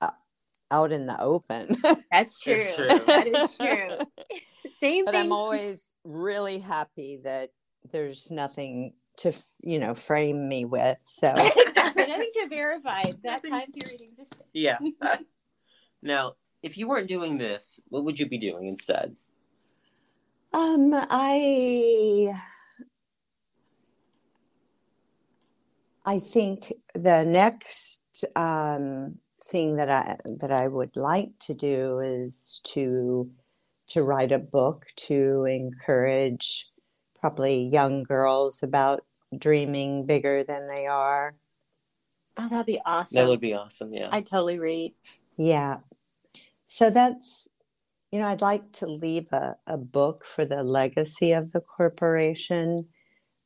uh, 0.00 0.10
out 0.70 0.92
in 0.92 1.06
the 1.06 1.20
open. 1.20 1.76
That's 2.12 2.38
true. 2.40 2.64
true. 2.74 2.86
That 3.06 3.26
is 3.26 3.56
true. 3.56 4.38
Same 4.78 5.04
but 5.04 5.12
thing. 5.12 5.26
I'm 5.26 5.32
always 5.32 5.94
really 6.04 6.58
happy 6.58 7.20
that 7.24 7.50
there's 7.92 8.30
nothing 8.30 8.94
to 9.16 9.32
you 9.60 9.78
know 9.78 9.94
frame 9.94 10.48
me 10.48 10.64
with. 10.64 11.02
So 11.06 11.34
exactly. 11.56 12.06
Nothing 12.06 12.30
to 12.42 12.48
verify 12.48 13.02
that 13.22 13.44
time 13.44 13.70
period 13.72 14.00
existed. 14.00 14.44
Yeah. 14.52 14.78
now, 16.02 16.34
if 16.62 16.78
you 16.78 16.88
weren't 16.88 17.08
doing 17.08 17.38
this, 17.38 17.78
what 17.88 18.04
would 18.04 18.18
you 18.18 18.26
be 18.26 18.38
doing 18.38 18.68
instead? 18.68 19.14
um, 20.54 20.90
I 20.94 22.32
I 26.06 26.20
think 26.20 26.72
the 26.94 27.24
next 27.24 28.24
um, 28.36 29.18
thing 29.42 29.76
that 29.76 29.90
I 29.90 30.16
that 30.40 30.50
I 30.50 30.68
would 30.68 30.96
like 30.96 31.30
to 31.40 31.54
do 31.54 31.98
is 32.00 32.60
to 32.72 33.30
to 33.88 34.02
write 34.02 34.32
a 34.32 34.38
book 34.38 34.84
to 34.96 35.44
encourage 35.44 36.68
probably 37.20 37.68
young 37.72 38.02
girls 38.02 38.62
about 38.62 39.04
dreaming 39.36 40.06
bigger 40.06 40.44
than 40.44 40.68
they 40.68 40.86
are. 40.86 41.34
Oh, 42.36 42.48
that'd 42.48 42.66
be 42.66 42.80
awesome. 42.84 43.16
That 43.16 43.28
would 43.28 43.40
be 43.40 43.54
awesome. 43.54 43.92
Yeah. 43.92 44.08
I 44.10 44.20
totally 44.20 44.58
read. 44.58 44.94
Yeah. 45.36 45.78
So 46.66 46.90
that's 46.90 47.48
you 48.10 48.20
know, 48.20 48.28
I'd 48.28 48.42
like 48.42 48.70
to 48.74 48.86
leave 48.86 49.32
a, 49.32 49.56
a 49.66 49.76
book 49.76 50.24
for 50.24 50.44
the 50.44 50.62
legacy 50.62 51.32
of 51.32 51.50
the 51.50 51.60
corporation. 51.60 52.86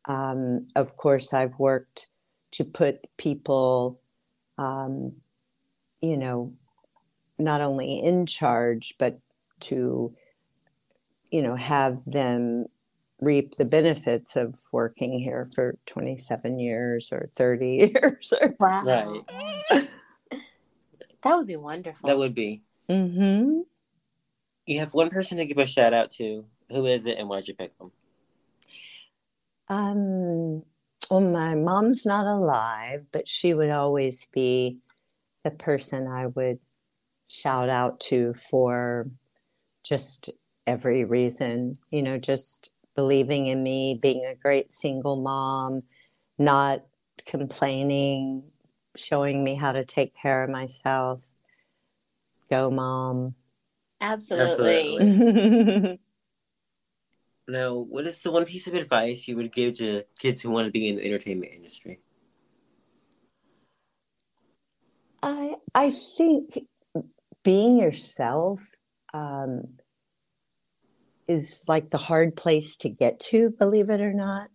Um, 0.06 0.68
of 0.76 0.96
course, 0.96 1.32
I've 1.32 1.58
worked 1.58 2.08
to 2.52 2.64
put 2.64 2.96
people, 3.16 4.00
um, 4.56 5.12
you 6.00 6.16
know, 6.16 6.50
not 7.38 7.60
only 7.60 8.00
in 8.00 8.26
charge, 8.26 8.94
but 8.98 9.18
to, 9.60 10.14
you 11.30 11.42
know, 11.42 11.56
have 11.56 12.04
them 12.04 12.66
reap 13.20 13.56
the 13.56 13.64
benefits 13.64 14.36
of 14.36 14.54
working 14.72 15.18
here 15.18 15.48
for 15.54 15.76
27 15.86 16.58
years 16.58 17.10
or 17.12 17.28
30 17.34 17.92
years. 17.94 18.32
Wow. 18.58 18.84
Right. 18.84 19.88
That 21.22 21.36
would 21.36 21.46
be 21.46 21.56
wonderful. 21.56 22.06
That 22.06 22.18
would 22.18 22.34
be. 22.34 22.62
mm-hmm. 22.88 23.60
You 24.66 24.78
have 24.80 24.94
one 24.94 25.10
person 25.10 25.38
to 25.38 25.46
give 25.46 25.58
a 25.58 25.66
shout 25.66 25.94
out 25.94 26.10
to. 26.12 26.44
Who 26.70 26.86
is 26.86 27.06
it, 27.06 27.18
and 27.18 27.28
why'd 27.28 27.48
you 27.48 27.54
pick 27.54 27.76
them? 27.78 27.90
Um, 29.68 30.62
well, 31.10 31.20
my 31.20 31.54
mom's 31.54 32.04
not 32.04 32.26
alive, 32.26 33.06
but 33.12 33.28
she 33.28 33.54
would 33.54 33.70
always 33.70 34.26
be 34.32 34.78
the 35.44 35.50
person 35.50 36.06
I 36.06 36.26
would 36.26 36.58
shout 37.28 37.68
out 37.68 38.00
to 38.00 38.34
for 38.34 39.08
just 39.84 40.30
every 40.66 41.04
reason. 41.04 41.74
You 41.90 42.02
know, 42.02 42.18
just 42.18 42.72
believing 42.94 43.46
in 43.46 43.62
me, 43.62 43.98
being 44.00 44.24
a 44.26 44.34
great 44.34 44.72
single 44.72 45.16
mom, 45.16 45.82
not 46.38 46.84
complaining, 47.26 48.50
showing 48.96 49.42
me 49.44 49.54
how 49.54 49.72
to 49.72 49.84
take 49.84 50.14
care 50.14 50.44
of 50.44 50.50
myself. 50.50 51.22
Go, 52.50 52.70
mom. 52.70 53.34
Absolutely. 54.00 54.98
Absolutely. 54.98 56.00
Now, 57.48 57.74
what 57.74 58.06
is 58.06 58.18
the 58.20 58.30
one 58.30 58.44
piece 58.44 58.66
of 58.66 58.74
advice 58.74 59.26
you 59.26 59.36
would 59.36 59.52
give 59.52 59.78
to 59.78 60.04
kids 60.20 60.42
who 60.42 60.50
want 60.50 60.66
to 60.66 60.70
be 60.70 60.86
in 60.86 60.96
the 60.96 61.04
entertainment 61.04 61.52
industry? 61.54 61.98
I 65.22 65.54
I 65.74 65.90
think 65.90 66.46
being 67.42 67.78
yourself 67.78 68.60
um, 69.14 69.62
is 71.26 71.64
like 71.66 71.88
the 71.88 71.98
hard 71.98 72.36
place 72.36 72.76
to 72.78 72.90
get 72.90 73.18
to, 73.20 73.50
believe 73.58 73.88
it 73.88 74.02
or 74.02 74.12
not, 74.12 74.50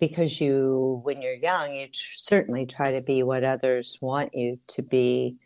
because 0.00 0.40
you, 0.40 1.00
when 1.04 1.20
you're 1.20 1.34
young, 1.34 1.74
you 1.74 1.88
tr- 1.88 2.16
certainly 2.16 2.64
try 2.64 2.86
to 2.92 3.02
be 3.06 3.22
what 3.22 3.44
others 3.44 3.98
want 4.00 4.34
you 4.34 4.58
to 4.68 4.82
be. 4.82 5.36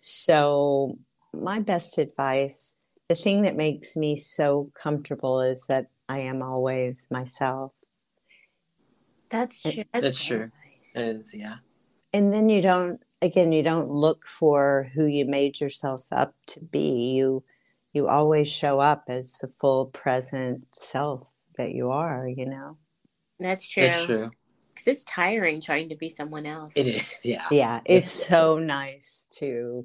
So, 0.00 0.98
my 1.32 1.60
best 1.60 1.98
advice, 1.98 2.74
the 3.10 3.16
thing 3.16 3.42
that 3.42 3.56
makes 3.56 3.96
me 3.96 4.16
so 4.16 4.70
comfortable, 4.72 5.40
is 5.40 5.64
that 5.66 5.88
I 6.08 6.20
am 6.20 6.42
always 6.42 7.08
myself. 7.10 7.72
That's 9.30 9.62
true. 9.62 9.82
That's 9.92 10.24
very 10.28 10.38
true. 10.38 10.52
nice. 10.64 10.92
That 10.94 11.06
is, 11.08 11.34
yeah. 11.34 11.56
and 12.12 12.32
then 12.32 12.48
you 12.48 12.62
don't 12.62 13.00
again 13.20 13.50
you 13.50 13.64
don't 13.64 13.90
look 13.90 14.24
for 14.24 14.92
who 14.94 15.06
you 15.06 15.24
made 15.24 15.60
yourself 15.60 16.04
up 16.12 16.36
to 16.46 16.60
be 16.60 17.10
you 17.16 17.42
you 17.92 18.06
always 18.06 18.48
show 18.48 18.78
up 18.78 19.02
as 19.08 19.32
the 19.38 19.48
full 19.48 19.86
present 19.86 20.60
self 20.72 21.28
that 21.56 21.72
you 21.72 21.90
are 21.90 22.28
you 22.28 22.46
know 22.46 22.78
That's 23.40 23.66
true. 23.66 23.86
That's 23.86 24.04
true. 24.04 24.30
Because 24.72 24.86
it's 24.86 25.04
tiring 25.04 25.60
trying 25.60 25.88
to 25.88 25.96
be 25.96 26.10
someone 26.10 26.46
else. 26.46 26.74
It 26.76 26.86
is, 26.86 27.14
yeah. 27.24 27.48
yeah 27.50 27.80
it's 27.84 28.12
so 28.12 28.60
nice 28.60 29.26
to 29.32 29.84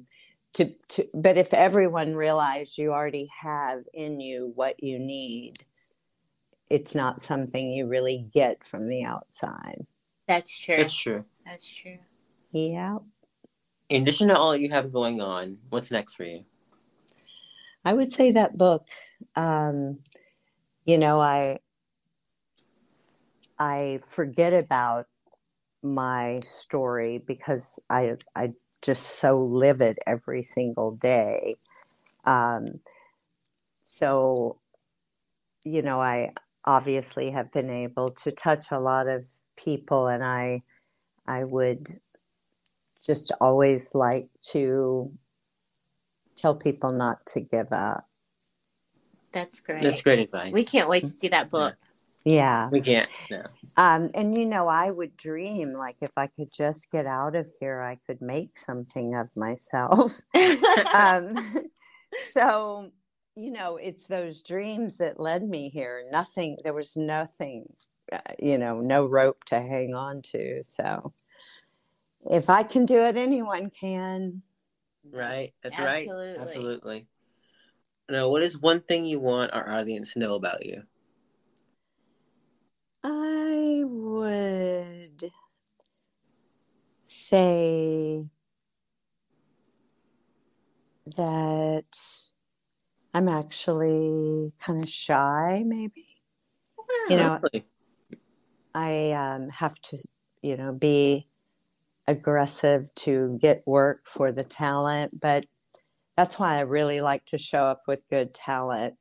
to 0.56 0.72
to 0.88 1.04
but 1.12 1.36
if 1.36 1.52
everyone 1.52 2.14
realized 2.14 2.78
you 2.78 2.92
already 2.92 3.28
have 3.42 3.84
in 3.92 4.20
you 4.20 4.52
what 4.54 4.82
you 4.82 4.98
need 4.98 5.54
it's 6.70 6.94
not 6.94 7.20
something 7.20 7.68
you 7.68 7.86
really 7.86 8.26
get 8.32 8.64
from 8.64 8.88
the 8.88 9.04
outside 9.04 9.86
That's 10.26 10.58
true. 10.58 10.76
That's 10.78 10.94
true. 10.94 11.24
That's 11.44 11.70
true. 11.70 11.98
yeah 12.52 12.98
In 13.90 14.02
addition 14.02 14.28
to 14.28 14.38
all 14.38 14.56
you 14.56 14.70
have 14.70 14.92
going 14.92 15.20
on, 15.20 15.58
what's 15.68 15.90
next 15.90 16.14
for 16.14 16.24
you? 16.24 16.44
I 17.84 17.94
would 17.94 18.12
say 18.12 18.32
that 18.32 18.58
book. 18.58 18.88
Um, 19.36 20.00
you 20.86 20.98
know, 20.98 21.20
I 21.20 21.58
I 23.58 24.00
forget 24.04 24.52
about 24.52 25.06
my 25.82 26.40
story 26.44 27.22
because 27.24 27.78
I 27.88 28.16
I 28.34 28.54
just 28.86 29.20
so 29.20 29.38
livid 29.44 29.98
every 30.06 30.44
single 30.44 30.92
day. 30.92 31.56
Um, 32.26 32.80
so, 33.86 34.60
you 35.64 35.82
know, 35.82 36.00
I 36.00 36.32
obviously 36.66 37.30
have 37.32 37.52
been 37.52 37.70
able 37.70 38.10
to 38.10 38.32
touch 38.32 38.66
a 38.72 38.80
lot 38.80 39.08
of 39.08 39.26
people, 39.56 40.08
and 40.08 40.24
I 40.24 40.62
I 41.26 41.44
would 41.44 42.00
just 43.04 43.32
always 43.40 43.86
like 43.94 44.28
to 44.52 45.12
tell 46.36 46.54
people 46.56 46.92
not 46.92 47.26
to 47.26 47.40
give 47.42 47.72
up. 47.72 48.04
That's 49.32 49.60
great. 49.60 49.82
That's 49.82 50.02
great 50.02 50.20
advice. 50.20 50.52
We 50.52 50.64
can't 50.64 50.88
wait 50.88 51.04
to 51.04 51.10
see 51.10 51.28
that 51.28 51.50
book. 51.50 51.76
Yeah. 52.26 52.68
We 52.70 52.80
can't. 52.80 53.08
No. 53.30 53.44
Um, 53.76 54.10
and 54.14 54.36
you 54.36 54.46
know, 54.46 54.66
I 54.66 54.90
would 54.90 55.16
dream 55.16 55.72
like 55.72 55.96
if 56.00 56.10
I 56.16 56.26
could 56.26 56.50
just 56.50 56.90
get 56.90 57.06
out 57.06 57.36
of 57.36 57.48
here, 57.60 57.80
I 57.80 57.98
could 58.04 58.20
make 58.20 58.58
something 58.58 59.14
of 59.14 59.28
myself. 59.36 60.20
um, 60.94 61.36
so, 62.30 62.90
you 63.36 63.52
know, 63.52 63.76
it's 63.76 64.08
those 64.08 64.42
dreams 64.42 64.96
that 64.96 65.20
led 65.20 65.44
me 65.44 65.68
here. 65.68 66.04
Nothing, 66.10 66.56
there 66.64 66.74
was 66.74 66.96
nothing, 66.96 67.66
uh, 68.10 68.18
you 68.40 68.58
know, 68.58 68.80
no 68.80 69.06
rope 69.06 69.44
to 69.44 69.60
hang 69.60 69.94
on 69.94 70.20
to. 70.32 70.64
So, 70.64 71.12
if 72.28 72.50
I 72.50 72.64
can 72.64 72.86
do 72.86 73.02
it, 73.02 73.16
anyone 73.16 73.70
can. 73.70 74.42
Right. 75.12 75.54
That's 75.62 75.78
Absolutely. 75.78 76.26
right. 76.32 76.40
Absolutely. 76.40 77.06
Now, 78.08 78.30
what 78.30 78.42
is 78.42 78.58
one 78.58 78.80
thing 78.80 79.04
you 79.04 79.20
want 79.20 79.52
our 79.52 79.70
audience 79.70 80.14
to 80.14 80.18
know 80.18 80.34
about 80.34 80.66
you? 80.66 80.82
I 83.08 83.84
would 83.86 85.30
say 87.06 88.28
that 91.16 91.84
I'm 93.14 93.28
actually 93.28 94.52
kind 94.58 94.82
of 94.82 94.90
shy, 94.90 95.62
maybe. 95.64 96.02
You 97.08 97.18
know? 97.18 97.40
I 98.74 99.12
um, 99.12 99.50
have 99.50 99.80
to, 99.82 99.98
you 100.42 100.56
know, 100.56 100.72
be 100.72 101.28
aggressive 102.08 102.92
to 102.96 103.38
get 103.40 103.58
work 103.68 104.00
for 104.06 104.32
the 104.32 104.42
talent, 104.42 105.20
but 105.20 105.46
that's 106.16 106.40
why 106.40 106.56
I 106.56 106.62
really 106.62 107.00
like 107.00 107.24
to 107.26 107.38
show 107.38 107.66
up 107.66 107.82
with 107.86 108.08
good 108.10 108.34
talent. 108.34 108.96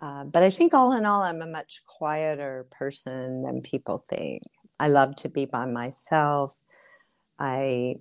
Uh, 0.00 0.24
but 0.24 0.42
I 0.42 0.50
think 0.50 0.74
all 0.74 0.92
in 0.92 1.04
all, 1.04 1.22
I'm 1.22 1.42
a 1.42 1.46
much 1.46 1.82
quieter 1.86 2.66
person 2.70 3.42
than 3.42 3.62
people 3.62 4.04
think. 4.08 4.42
I 4.78 4.88
love 4.88 5.16
to 5.16 5.28
be 5.28 5.44
by 5.44 5.66
myself. 5.66 6.56
I 7.38 7.96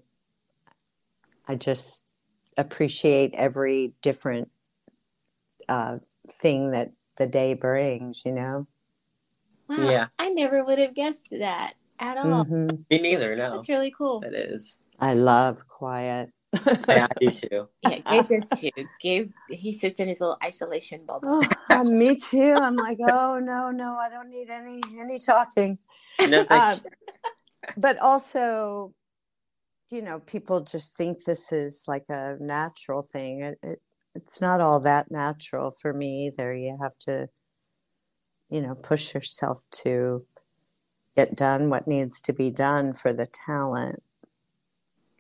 I 1.48 1.56
just 1.56 2.16
appreciate 2.58 3.34
every 3.34 3.92
different 4.02 4.52
uh, 5.70 5.98
thing 6.30 6.72
that 6.72 6.92
the 7.18 7.28
day 7.28 7.56
brings. 7.56 8.24
You 8.26 8.34
know. 8.34 8.68
Wow. 9.70 9.78
Yeah. 9.90 10.08
I 10.20 10.30
never 10.30 10.64
would 10.64 10.80
have 10.80 10.94
guessed 10.94 11.28
that 11.32 11.74
at 12.00 12.18
all. 12.18 12.46
Mhm. 12.46 12.86
Me 12.90 13.02
neither. 13.02 13.36
No. 13.36 13.56
That's 13.56 13.70
really 13.70 13.92
cool. 13.92 14.24
It 14.24 14.34
is. 14.36 14.78
I 15.00 15.14
love 15.14 15.68
quiet. 15.68 16.32
I, 16.90 17.00
I 17.02 17.08
do 17.20 17.32
too. 17.32 17.68
Yeah, 17.84 18.00
Gabe 18.00 18.28
does 18.28 18.50
too. 18.50 18.72
Gabe, 19.02 19.32
he 19.50 19.74
sits 19.74 20.00
in 20.00 20.08
his 20.08 20.20
little 20.20 20.38
isolation 20.44 21.06
bubble. 21.06 21.44
Oh, 21.70 21.84
me 21.84 22.16
too. 22.18 22.54
I'm 22.54 22.76
like, 22.76 22.98
oh 23.02 23.40
no, 23.40 23.72
no, 23.72 23.98
I 23.98 24.10
don't 24.10 24.30
need 24.30 24.50
any 24.50 24.82
any 25.00 25.20
talking. 25.20 25.78
No, 26.20 26.44
thank 26.44 26.64
Um, 26.64 26.80
but 27.78 27.98
also, 28.00 28.94
you 29.92 30.02
know, 30.02 30.20
people 30.20 30.62
just 30.62 30.98
think 30.98 31.24
this 31.24 31.52
is 31.52 31.84
like 31.88 32.06
a 32.10 32.38
natural 32.40 33.04
thing. 33.04 33.42
It, 33.44 33.60
it 33.64 33.80
it's 34.16 34.42
not 34.42 34.62
all 34.62 34.80
that 34.82 35.12
natural 35.12 35.72
for 35.80 35.94
me 35.94 36.28
either. 36.28 36.54
You 36.56 36.78
have 36.82 36.98
to, 37.02 37.30
you 38.50 38.62
know, 38.62 38.76
push 38.76 39.14
yourself 39.14 39.62
to 39.84 40.26
get 41.16 41.36
done 41.36 41.70
what 41.70 41.88
needs 41.88 42.22
to 42.22 42.34
be 42.34 42.52
done 42.52 42.94
for 42.94 43.14
the 43.14 43.28
talent. 43.28 44.02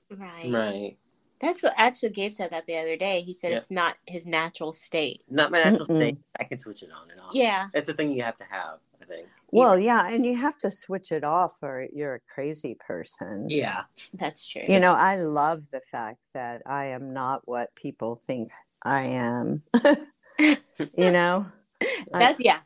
Right. 0.09 0.51
Right. 0.51 0.97
That's 1.39 1.61
what 1.61 1.73
actually 1.77 2.09
Gabe 2.09 2.33
said 2.33 2.51
that 2.51 2.65
the 2.65 2.77
other 2.77 2.97
day. 2.97 3.21
He 3.21 3.33
said 3.33 3.51
Yeah. 3.51 3.57
it's 3.57 3.71
not 3.71 3.95
his 4.07 4.25
natural 4.25 4.73
state. 4.73 5.23
Not 5.29 5.51
my 5.51 5.63
natural 5.63 5.85
Mm-mm. 5.87 6.13
state. 6.13 6.17
I 6.39 6.43
can 6.45 6.59
switch 6.59 6.83
it 6.83 6.89
on 6.91 7.11
and 7.11 7.19
off. 7.19 7.33
Yeah. 7.33 7.67
It's 7.73 7.89
a 7.89 7.93
thing 7.93 8.11
you 8.11 8.23
have 8.23 8.37
to 8.37 8.43
have, 8.49 8.79
I 9.01 9.05
think. 9.05 9.27
Well, 9.51 9.77
yeah, 9.77 10.09
and 10.09 10.25
you 10.25 10.35
have 10.35 10.57
to 10.59 10.71
switch 10.71 11.11
it 11.11 11.23
off 11.23 11.57
or 11.61 11.87
you're 11.93 12.15
a 12.15 12.19
crazy 12.33 12.75
person. 12.79 13.49
Yeah. 13.49 13.83
That's 14.13 14.45
true. 14.45 14.63
You 14.67 14.79
know, 14.79 14.93
I 14.93 15.17
love 15.17 15.69
the 15.71 15.81
fact 15.91 16.19
that 16.33 16.63
I 16.65 16.87
am 16.87 17.13
not 17.13 17.47
what 17.47 17.73
people 17.75 18.15
think 18.15 18.49
I 18.83 19.03
am. 19.03 19.63
you 20.39 21.11
know, 21.11 21.45
That's 22.11 22.39
yeah. 22.39 22.59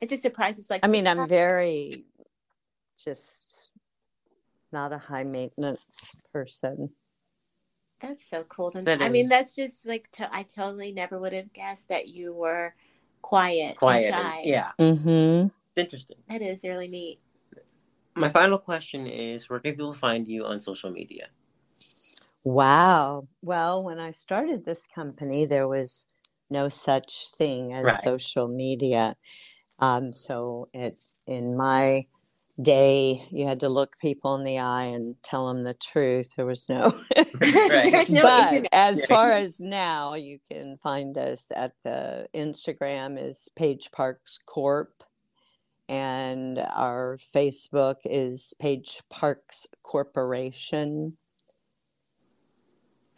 It's 0.00 0.12
a 0.12 0.16
surprise. 0.16 0.58
It's 0.58 0.70
like 0.70 0.84
I 0.84 0.88
mean, 0.88 1.06
I'm 1.06 1.28
very 1.28 2.04
just 3.02 3.70
not 4.72 4.92
a 4.92 4.98
high 4.98 5.24
maintenance 5.24 6.14
person. 6.32 6.90
That's 8.00 8.28
so 8.28 8.42
cool. 8.44 8.70
And 8.74 8.86
That 8.86 9.00
I 9.00 9.08
mean, 9.08 9.28
that's 9.28 9.54
just 9.54 9.86
like 9.86 10.10
to, 10.12 10.28
I 10.34 10.42
totally 10.42 10.92
never 10.92 11.18
would 11.18 11.32
have 11.32 11.52
guessed 11.52 11.88
that 11.88 12.08
you 12.08 12.34
were 12.34 12.74
quiet, 13.22 13.76
Quiet. 13.76 14.12
and 14.12 14.26
and- 14.26 14.44
yeah. 14.46 14.70
Mm-hmm. 14.78 15.48
It's 15.76 15.84
interesting. 15.84 16.16
that 16.28 16.42
is 16.42 16.64
really 16.64 16.88
neat. 16.88 17.20
My 18.14 18.28
final 18.30 18.58
question 18.58 19.06
is 19.06 19.48
where 19.50 19.60
can 19.60 19.72
people 19.72 19.92
find 19.92 20.26
you 20.26 20.44
on 20.46 20.60
social 20.60 20.90
media? 20.90 21.28
Wow. 22.44 23.24
Well, 23.42 23.82
when 23.82 23.98
I 23.98 24.12
started 24.12 24.64
this 24.64 24.80
company, 24.94 25.44
there 25.44 25.68
was 25.68 26.06
no 26.48 26.68
such 26.68 27.30
thing 27.32 27.72
as 27.72 27.84
Right. 27.84 28.00
social 28.02 28.48
media. 28.48 29.16
Um, 29.78 30.12
so 30.12 30.68
it 30.72 30.96
in 31.26 31.56
my 31.56 32.06
day, 32.60 33.26
you 33.30 33.46
had 33.46 33.60
to 33.60 33.68
look 33.68 33.98
people 34.00 34.34
in 34.36 34.44
the 34.44 34.58
eye 34.58 34.84
and 34.84 35.16
tell 35.22 35.48
them 35.48 35.64
the 35.64 35.74
truth. 35.74 36.30
There 36.36 36.46
was 36.46 36.68
no. 36.68 36.92
Right. 37.70 37.92
There's 37.92 38.10
no 38.10 38.22
but 38.22 38.52
internet. 38.52 38.70
as 38.72 39.00
Yeah. 39.00 39.06
far 39.06 39.30
as 39.32 39.60
now, 39.60 40.14
you 40.14 40.38
can 40.50 40.76
find 40.76 41.16
us 41.18 41.50
at 41.54 41.72
the 41.84 42.26
Instagram 42.34 43.18
is 43.22 43.48
Paige 43.56 43.90
Parks 43.92 44.38
Corp, 44.46 45.04
and 45.88 46.58
our 46.58 47.18
Facebook 47.18 47.96
is 48.04 48.54
Paige 48.58 49.02
Parks 49.10 49.66
Corporation. 49.82 51.18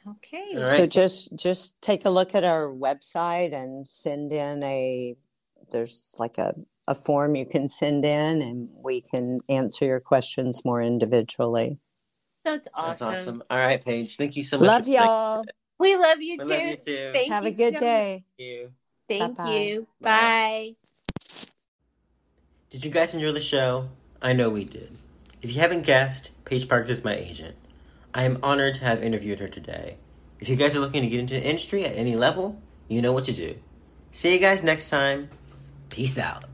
Okay. 0.09 0.55
All 0.57 0.65
So 0.65 0.87
just 0.87 1.37
just 1.39 1.81
take 1.83 2.05
a 2.07 2.11
look 2.11 2.35
at 2.35 2.45
our 2.45 2.73
website 2.73 3.55
and 3.55 3.89
send 3.89 4.33
in 4.33 4.63
a 4.63 5.17
there's 5.71 6.15
like 6.19 6.39
a, 6.39 6.55
a 6.89 6.95
form 6.95 7.37
you 7.37 7.45
can 7.45 7.69
send 7.69 8.03
in 8.05 8.41
and 8.41 8.71
we 8.83 9.03
can 9.03 9.41
answer 9.51 9.85
your 9.85 10.01
questions 10.01 10.65
more 10.65 10.81
individually. 10.81 11.79
That's 12.47 12.67
awesome. 12.75 13.09
That's 13.11 13.21
awesome. 13.21 13.43
All 13.51 13.59
right, 13.59 13.85
Paige. 13.85 14.17
Thank 14.17 14.37
you 14.37 14.43
so 14.43 14.57
much. 14.57 14.67
Love 14.67 14.89
y'all. 14.89 15.45
We 15.79 15.97
love 15.97 16.23
you 16.23 16.39
We 16.39 16.45
too. 16.45 16.51
love 16.51 16.63
you 16.63 16.77
too. 16.77 17.11
Thank 17.13 17.31
Have 17.31 17.45
a 17.45 17.53
good 17.53 17.75
so 17.75 17.81
day. 17.81 18.25
Thank 18.39 18.49
you. 18.49 18.71
Thank 19.07 19.37
Bye-bye. 19.37 19.57
you. 19.59 19.87
Bye. 20.01 20.11
Bye. 20.11 20.73
Did 22.71 22.85
you 22.87 22.91
guys 22.91 23.13
enjoy 23.13 23.33
the 23.33 23.41
show? 23.41 23.91
I 24.23 24.33
know 24.33 24.49
we 24.49 24.65
did. 24.65 24.97
If 25.43 25.55
you 25.55 25.61
haven't 25.61 25.83
guessed, 25.83 26.31
Paige 26.47 26.69
Parks 26.69 26.89
is 26.91 27.05
my 27.05 27.15
agent. 27.15 27.55
I 28.15 28.25
am 28.25 28.39
honored 28.43 28.77
to 28.77 28.85
have 28.85 29.03
interviewed 29.03 29.41
her 29.41 29.49
today. 29.49 29.99
If 30.41 30.49
you 30.49 30.57
guys 30.57 30.75
are 30.75 30.81
looking 30.81 31.03
to 31.03 31.09
get 31.09 31.21
into 31.21 31.35
the 31.35 31.45
industry 31.45 31.85
at 31.85 31.97
any 31.97 32.17
level, 32.17 32.61
you 32.89 33.03
know 33.03 33.13
what 33.13 33.25
to 33.25 33.33
do. 33.33 33.57
See 34.11 34.33
you 34.33 34.41
guys 34.41 34.63
next 34.63 34.89
time. 34.89 35.29
Peace 35.91 36.19
out. 36.19 36.45